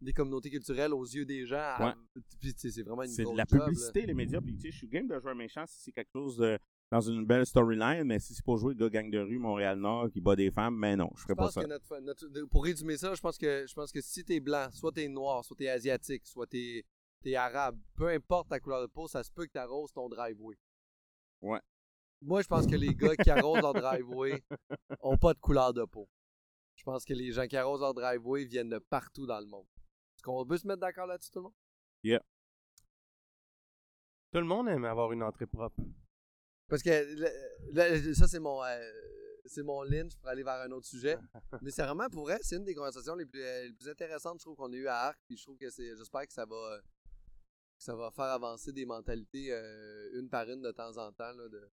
[0.00, 1.58] des communautés culturelles aux yeux des gens.
[1.58, 2.22] à- Ouais.
[2.56, 3.66] Sais, c'est vraiment une C'est de la job, là.
[3.66, 4.40] publicité, les médias.
[4.40, 6.58] Puis, tu sais, je suis game de jouer un méchant si c'est quelque chose de-
[6.90, 10.10] dans une belle storyline, mais si c'est pour jouer le gars gang de rue Montréal-Nord
[10.10, 11.62] qui bat des femmes, mais non, je ferais pas ça.
[11.62, 14.90] que notre, pour résumer ça, je pense que je pense que si t'es blanc, soit
[14.92, 16.84] t'es noir, soit t'es asiatique, soit t'es
[17.22, 20.56] t'es arabe, peu importe ta couleur de peau, ça se peut que t'arroses ton driveway.
[21.42, 21.60] Ouais.
[22.22, 24.42] Moi, je pense que les gars qui arrosent leur driveway
[25.00, 26.08] ont pas de couleur de peau.
[26.76, 29.66] Je pense que les gens qui arrosent leur driveway viennent de partout dans le monde.
[30.16, 31.54] Est-ce qu'on peut se mettre d'accord là-dessus, tout le monde?
[34.32, 35.82] Tout le monde aime avoir une entrée propre.
[36.68, 38.78] Parce que le- le- ça, c'est mon, euh,
[39.44, 41.16] c'est mon lynch pour aller vers un autre sujet.
[41.62, 44.38] Mais c'est vraiment pour vrai, c'est une des conversations les plus, euh, les plus intéressantes,
[44.38, 45.18] je trouve, qu'on a eu à Arc.
[45.26, 45.96] Puis je trouve que c'est.
[45.96, 46.80] J'espère que ça va.
[47.80, 51.32] Ça va faire avancer des mentalités euh, une par une de temps en temps.
[51.32, 51.70] Là, de...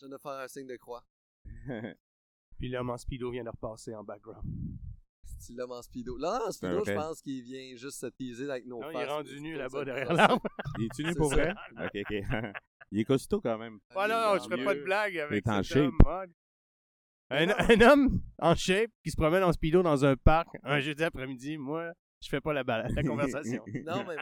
[0.00, 1.04] Je viens de faire un signe de croix.
[2.58, 4.42] Puis l'homme en speedo vient de repasser en background.
[5.38, 6.16] C'est l'homme en speedo.
[6.16, 9.06] Là, en speedo, je pense qu'il vient juste se teaser avec nos Non, il est
[9.06, 10.42] rendu nu là-bas derrière l'arbre.
[10.78, 11.36] Il est-tu nu pour ça.
[11.36, 11.54] vrai?
[11.84, 12.22] Ok, ok.
[12.90, 13.78] Il est costaud quand même.
[13.94, 14.64] Oh non, non, je mieux.
[14.64, 15.84] pas de blague avec est en cet shape.
[15.84, 15.98] homme.
[16.06, 16.24] Ah,
[17.28, 21.04] Un, un homme en shape qui se promène en speedo dans un parc un jeudi
[21.04, 23.64] après-midi, moi, je fais pas la, balle, la conversation.
[23.86, 24.16] Non, mais.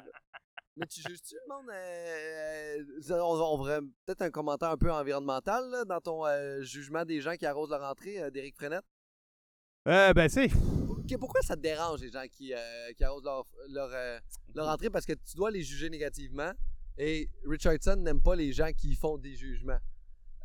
[0.78, 1.70] Mais tu juges-tu le monde?
[1.72, 6.60] euh, euh, on, on ferait peut-être un commentaire un peu environnemental là, dans ton euh,
[6.62, 8.84] jugement des gens qui arrosent leur entrée, euh, d'Éric Frenette?
[9.88, 10.50] Euh, ben, c'est.
[10.52, 14.18] Ok, pourquoi ça te dérange les gens qui, euh, qui arrosent leur, leur, euh,
[14.54, 14.90] leur entrée?
[14.90, 16.52] Parce que tu dois les juger négativement.
[16.98, 19.78] Et Richardson n'aime pas les gens qui font des jugements.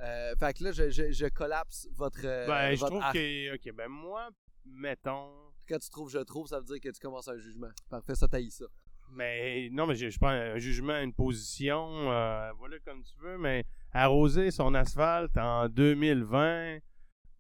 [0.01, 2.21] Euh, fait que là, je, je, je collapse votre.
[2.23, 3.55] euh, Ben, je trouve que.
[3.55, 4.29] Ok, ben, moi,
[4.63, 5.50] mettons.
[5.72, 7.69] Quand tu trouves je trouve, ça veut dire que tu commences un jugement.
[7.89, 8.65] Parfait, ça taillit ça.
[9.13, 13.38] Mais non, mais je, je prends un jugement, une position, euh, voilà comme tu veux,
[13.38, 16.80] mais arroser son asphalte en 2020,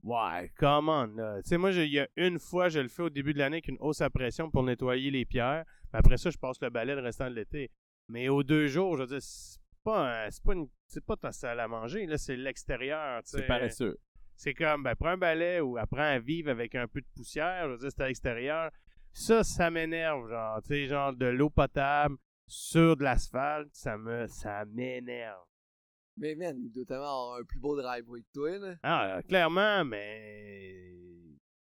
[0.03, 1.05] ouais, come on.
[1.15, 1.41] là.
[1.43, 3.57] Tu sais, moi, il y a une fois, je le fais au début de l'année
[3.57, 5.63] avec une hausse à pression pour nettoyer les pierres.
[5.93, 7.69] Mais après ça, je passe le balai le restant de l'été.
[8.09, 11.31] Mais aux deux jours, je veux dire, c'est pas, un- pas, une, c'est pas ta
[11.31, 13.23] salle à manger, là, c'est l'extérieur.
[13.23, 13.37] tu sais.
[13.39, 13.97] C'est paresseux.
[14.35, 17.65] C'est comme, ben, prends un balai ou apprends à vivre avec un peu de poussière.
[17.67, 18.71] Je veux dire, c'est à l'extérieur.
[19.13, 22.15] Ça, ça m'énerve, genre, tu sais, genre de l'eau potable
[22.47, 25.43] sur de l'asphalte, ça me, ça m'énerve.
[26.17, 28.75] Mais man, il doit tellement avoir un plus beau driveway que toi, là.
[28.83, 30.93] Ah, euh, clairement, mais,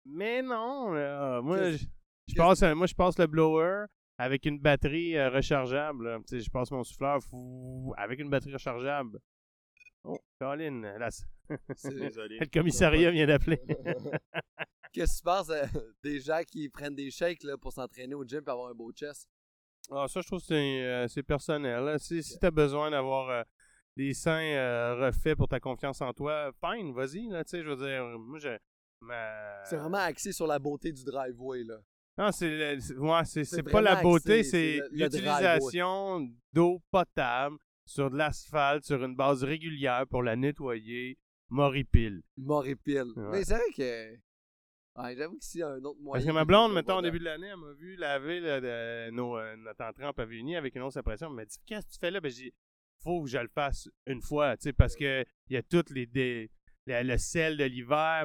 [0.04, 1.40] mais non, là.
[1.42, 1.86] Moi, je,
[2.28, 3.86] je passe, moi, je passe le blower
[4.18, 6.18] avec une batterie euh, rechargeable.
[6.26, 9.18] Tu sais, je passe mon souffleur fou, avec une batterie rechargeable.
[10.04, 11.26] Oh, Colin, là, c'est-
[11.94, 12.38] Désolé.
[12.40, 13.60] le commissariat vient d'appeler.
[14.92, 15.66] Qu'est-ce que tu penses euh,
[16.02, 18.90] des gens qui prennent des shakes là, pour s'entraîner au gym et avoir un beau
[18.92, 19.28] chest?
[19.90, 21.82] Ah, ça, je trouve que c'est, euh, c'est personnel.
[21.84, 21.98] là.
[21.98, 23.42] Si, si tu as besoin d'avoir euh,
[23.96, 27.28] des seins euh, refaits pour ta confiance en toi, fine, vas-y.
[27.28, 28.56] Là, tu sais, je veux dire, moi, je.
[29.00, 31.78] ma- C'est vraiment axé sur la beauté du driveway, là.
[32.16, 36.28] Non, c'est, le- c'est, ouais, c'est, C'est c'est pas la beauté, axé, c'est, le l'utilisation
[36.52, 37.56] d'eau potable
[37.88, 41.18] sur de l'asphalte sur une base régulière pour la nettoyer.
[41.50, 42.22] Moripile.
[42.36, 43.12] Moripile.
[43.16, 43.28] Ouais.
[43.32, 44.14] Mais c'est vrai que.
[45.00, 46.12] Ouais, j'avoue que s'il y a un autre moyen.
[46.12, 48.40] Parce que ma de- blonde, de- mettons, au début de l'année, elle m'a vu laver
[48.40, 51.28] là, de- nos, euh, notre entrée en pavillonnier avec une hausse à pression.
[51.28, 52.20] Elle m'a dit Qu'est-ce que tu fais là?
[52.20, 52.52] Ben, j'ai
[53.02, 55.90] faut que je le fasse une fois, tu sais, parce que il y a toutes
[55.90, 56.50] les.
[56.86, 58.24] La- le sel de l'hiver,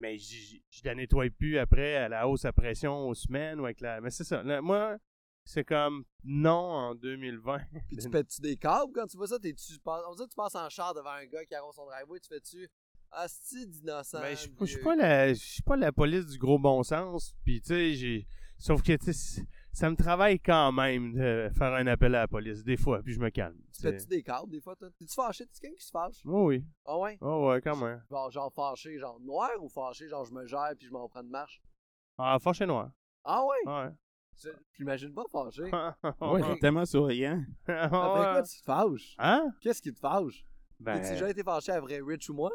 [0.00, 3.80] mais je la nettoie plus après à la hausse à pression aux semaines ou avec
[3.80, 4.00] la.
[4.00, 4.42] Mais c'est ça.
[4.42, 4.98] là, moi,
[5.44, 7.58] c'est comme non en 2020.
[7.88, 9.38] Puis tu pètes-tu des câbles quand tu vois ça?
[9.38, 12.28] T'es-tu, on que tu passes en char devant un gars qui arrose son driveway, tu
[12.28, 12.68] fais-tu.
[13.10, 14.20] Asti d'innocent.
[14.20, 14.84] Ben, je suis pas- je suis vieux.
[14.84, 18.26] pas la je suis pas la police du gros bon sens puis tu sais j'ai
[18.58, 19.12] sauf que tu
[19.72, 23.12] ça me travaille quand même de faire un appel à la police des fois puis
[23.12, 24.88] je me calme Tu pètes-tu des câbles des fois, toi?
[24.98, 25.46] T'es-tu fâché?
[25.46, 26.22] T'es quelqu'un qui se fâche?
[26.24, 27.18] oui oui Ah ouais?
[27.20, 30.72] oh ouais quand même Genre, genre fâché, genre noir ou fâché, genre je me gère
[30.76, 31.62] puis je m'en prends de marche?
[32.18, 32.90] ah fâché noir
[33.22, 33.72] Ah ouais?
[33.72, 33.90] ouais
[34.42, 35.62] Je J'imagine pas fâché.
[36.20, 37.42] Ouais, il est tellement souriant.
[37.66, 39.14] Après quoi tu te fâches?
[39.18, 39.50] hein?
[39.60, 40.44] Qu'est-ce qui te fâche?
[40.80, 42.50] ben T'as-tu déjà été fâché à vrai Rich ou moi?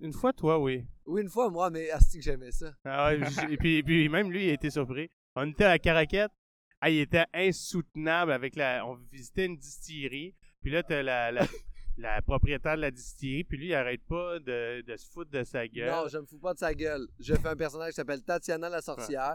[0.00, 2.72] une fois toi oui Oui, une fois, moi, mais asti que j'aimais ça.
[2.84, 3.20] ah ouais,
[3.52, 6.32] et puis, et puis même lui il a été surpris on était à la Caraquette
[6.80, 11.46] ah, il était insoutenable avec la on visitait une distillerie puis là t'as la, la
[11.98, 15.42] la propriétaire de la distillerie, puis lui, il arrête pas de, de se foutre de
[15.42, 15.90] sa gueule.
[15.90, 17.08] Non, je me fous pas de sa gueule.
[17.18, 19.34] Je fais un personnage qui s'appelle Tatiana la sorcière.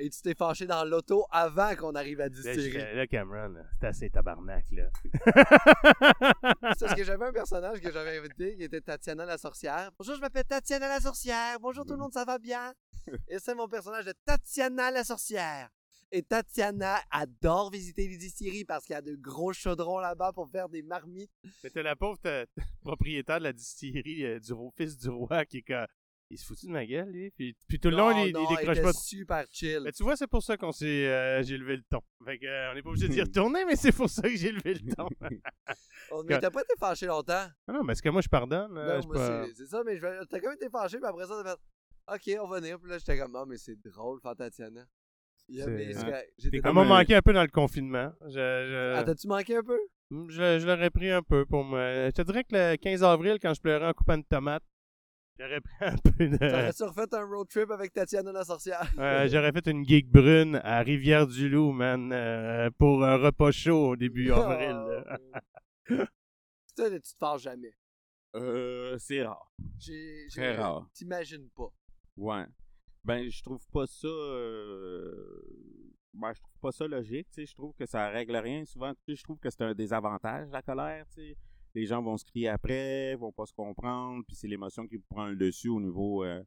[0.00, 2.94] Et tu t'es fâché dans l'auto avant qu'on arrive à distillerie.
[2.94, 4.88] là, Cameron, c'est assez tabarnak, là.
[5.02, 9.90] C'est parce que j'avais un personnage que j'avais invité qui était Tatiana la sorcière.
[9.98, 11.58] Bonjour, je m'appelle Tatiana la sorcière.
[11.60, 12.72] Bonjour tout le monde, ça va bien?
[13.28, 15.68] Et c'est mon personnage de Tatiana la sorcière.
[16.12, 20.48] Et Tatiana adore visiter les distilleries parce qu'il y a de gros chaudrons là-bas pour
[20.48, 21.32] faire des marmites.
[21.64, 22.18] Mais t'as la pauvre
[22.80, 25.86] propriétaire de la distillerie euh, du fils du roi qui est comme.
[26.30, 27.30] Il se foutu de ma gueule, lui.
[27.30, 28.92] Puis, puis tout le long, Non, il, il non, décroche était pas.
[28.92, 29.80] super chill.
[29.82, 31.06] Mais tu vois, c'est pour ça qu'on s'est.
[31.06, 32.00] euh, j'ai levé le ton.
[32.24, 34.52] Fait que, euh, on n'est pas obligé d'y retourner, mais c'est pour ça que j'ai
[34.52, 35.08] levé le ton.
[36.10, 37.46] On mais t'as pas été fâché longtemps.
[37.66, 38.76] Ah non, mais est-ce que moi je pardonne?
[38.76, 40.98] euh, Non, je suis moi, pas- c'est- ça, mais je t'as quand même été fâché,
[40.98, 42.78] puis après ça, t'as fait OK, on va venir.
[42.80, 44.84] Puis là, j'étais comme, non, mais c'est drôle, faire Tatiana.
[45.48, 46.00] Yeah, C'est- mais c'est
[46.38, 48.12] j'étais T'es Ça comme- comme m'a manqué un peu dans le confinement.
[48.26, 49.78] Je, je, Ah, t'as-tu manqué un peu?
[50.10, 52.06] je, je l'aurais pris un peu pour me.
[52.06, 54.62] Je te dirais que le 15 avril, quand je pleurais en coupant une tomate,
[55.38, 56.36] j'aurais pris un peu de.
[56.36, 58.90] T'aurais-tu refait un road trip avec Tatiana la sorcière?
[58.98, 63.96] Euh, j'aurais fait une gig brune à Rivière-du-Loup, man, euh, pour un repas chaud au
[63.96, 65.04] début avril.
[66.76, 67.72] Toi, tu te fâches jamais.
[68.36, 69.50] Euh, c'est rare.
[69.78, 70.88] J'ai, j'ai- Très rare.
[70.92, 71.68] T'imagines pas.
[72.16, 72.44] Ouais.
[73.04, 74.06] Ben, je trouve pas ça.
[74.06, 75.42] euh,
[76.12, 77.26] Ben, je trouve pas ça logique.
[77.30, 77.46] tu sais.
[77.46, 78.64] Je trouve que ça règle rien.
[78.66, 81.06] Souvent, tu sais, je trouve que c'est un désavantage, la colère.
[81.14, 81.36] tu sais.
[81.74, 85.26] Les gens vont se crier après, vont pas se comprendre, puis c'est l'émotion qui prend
[85.26, 86.24] le dessus au niveau.
[86.24, 86.42] euh,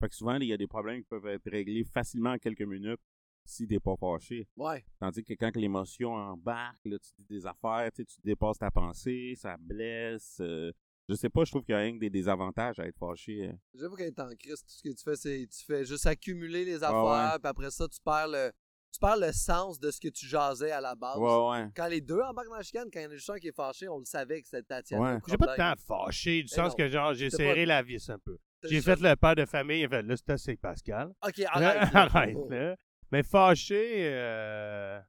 [0.00, 2.62] Fait que souvent, il y a des problèmes qui peuvent être réglés facilement en quelques
[2.62, 3.00] minutes
[3.44, 4.48] si t'es pas fâché.
[4.56, 4.84] Ouais.
[5.00, 9.56] Tandis que quand l'émotion embarque, là, tu dis des affaires, tu dépasses ta pensée, ça
[9.58, 10.38] blesse.
[10.40, 10.72] euh,
[11.08, 13.48] je sais pas, je trouve qu'il y a rien que des désavantages à être fâché.
[13.48, 13.52] euh.
[13.74, 16.82] J'avoue qu'être en crise, tout ce que tu fais, c'est tu fais juste accumuler les
[16.82, 17.38] affaires, Ah ouais.
[17.40, 18.52] puis après ça, tu perds le.
[18.92, 21.18] Tu perds le sens de ce que tu jasais à la base.
[21.18, 21.68] Ouais, ouais.
[21.74, 23.48] Quand les deux embarquent dans la chicane, quand il y en a juste un qui
[23.48, 25.14] est fâché, on le savait que c'était Tatiana.
[25.14, 25.20] Ouais.
[25.26, 26.76] J'ai pas de temps fâché, du Eh sens non.
[26.76, 28.36] que genre j'ai serré pas- la vis un peu.
[28.64, 31.12] J'ai fait le père de famille, fait là c'est assez Pascal.
[31.26, 31.92] Ok, arrête.
[31.92, 32.00] là.
[32.14, 32.76] Arrête là.
[33.10, 35.00] Mais fâché, euh...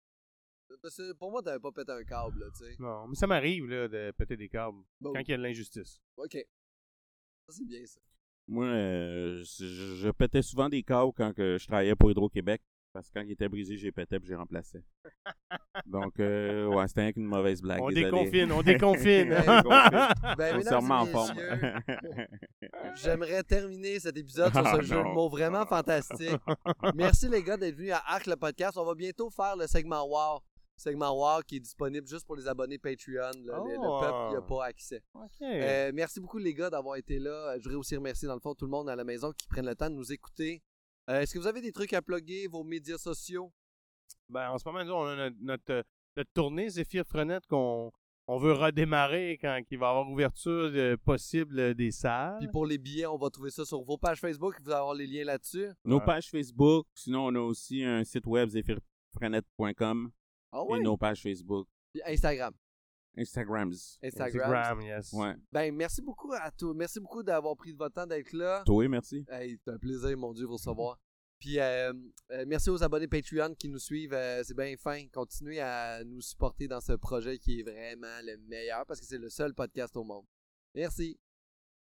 [0.82, 2.76] Parce que pour moi, t'avais pas pété un câble, là, tu sais.
[2.80, 5.44] non, mais ça m'arrive là de péter des câbles Bon, quand il y a de
[5.44, 6.02] l'injustice.
[6.18, 6.34] Ok.
[6.34, 8.00] Ça, c'est bien ça.
[8.48, 12.62] Moi, euh, je, je- je pétais souvent des câbles quand que je travaillais pour Hydro-Québec.
[12.94, 14.84] Parce que quand il était brisé, j'ai pété puis j'ai remplacé.
[15.88, 17.82] Donc, euh, ouais, c'était rien qu'une mauvaise blague.
[17.82, 18.06] on désolé.
[18.06, 19.32] déconfine, on déconfine.
[19.32, 20.08] Ouais, on déconfine.
[20.38, 21.36] Ben, On mesdames se remet en et forme.
[21.36, 22.28] messieurs,
[22.96, 26.38] J'aimerais terminer cet épisode sur Ah, ce jeu de mots vraiment fantastique.
[26.96, 28.78] Merci les gars d'être venus à Arc le podcast.
[28.78, 30.42] On va bientôt faire le segment War.
[30.76, 33.16] Segment War qui est disponible juste pour les abonnés Patreon.
[33.46, 33.58] là.
[33.66, 34.00] Le, le Oh.
[34.02, 35.02] peuple qui n'a pas accès.
[35.16, 35.42] Ok.
[35.42, 37.56] Euh, merci beaucoup les gars d'avoir été là.
[37.58, 39.66] Je voudrais aussi remercier dans le fond tout le monde à la maison qui prennent
[39.68, 40.62] le temps de nous écouter.
[41.10, 43.52] Euh, Est-ce que vous avez des trucs à plugger, vos médias sociaux?
[44.30, 45.84] Ben, en ce moment, nous, on a notre, notre,
[46.16, 47.92] notre tournée Zéphyr Frenette qu'on
[48.28, 52.38] on veut redémarrer quand il va y avoir ouverture euh, possible des salles.
[52.40, 54.56] Puis pour les billets, on va trouver ça sur vos pages Facebook.
[54.62, 55.68] Vous allez avoir les liens là-dessus.
[55.84, 56.06] Nos Ouais.
[56.06, 60.12] pages Facebook, sinon on a aussi un site web zephyrfrenet.com
[60.54, 60.80] Ah ouais?
[60.80, 62.54] et nos pages Facebook, Puis Instagram.
[63.18, 63.74] Instagrams.
[64.04, 64.52] Instagram.
[64.52, 65.14] Instagram, yes.
[65.14, 65.36] Ouais.
[65.52, 66.74] Ben, merci beaucoup à tous.
[66.74, 68.64] Merci beaucoup d'avoir pris de votre temps d'être là.
[68.66, 69.26] Toi, merci.
[69.30, 71.00] Hey, c'est un plaisir, mon Dieu, vous recevoir.
[71.40, 71.92] Puis euh,
[72.32, 74.14] euh, merci aux abonnés Patreon qui nous suivent.
[74.14, 75.06] euh, c'est bien fin.
[75.12, 79.18] Continuez à nous supporter dans ce projet qui est vraiment le meilleur parce que c'est
[79.18, 80.24] le seul podcast au monde.
[80.74, 81.20] Merci.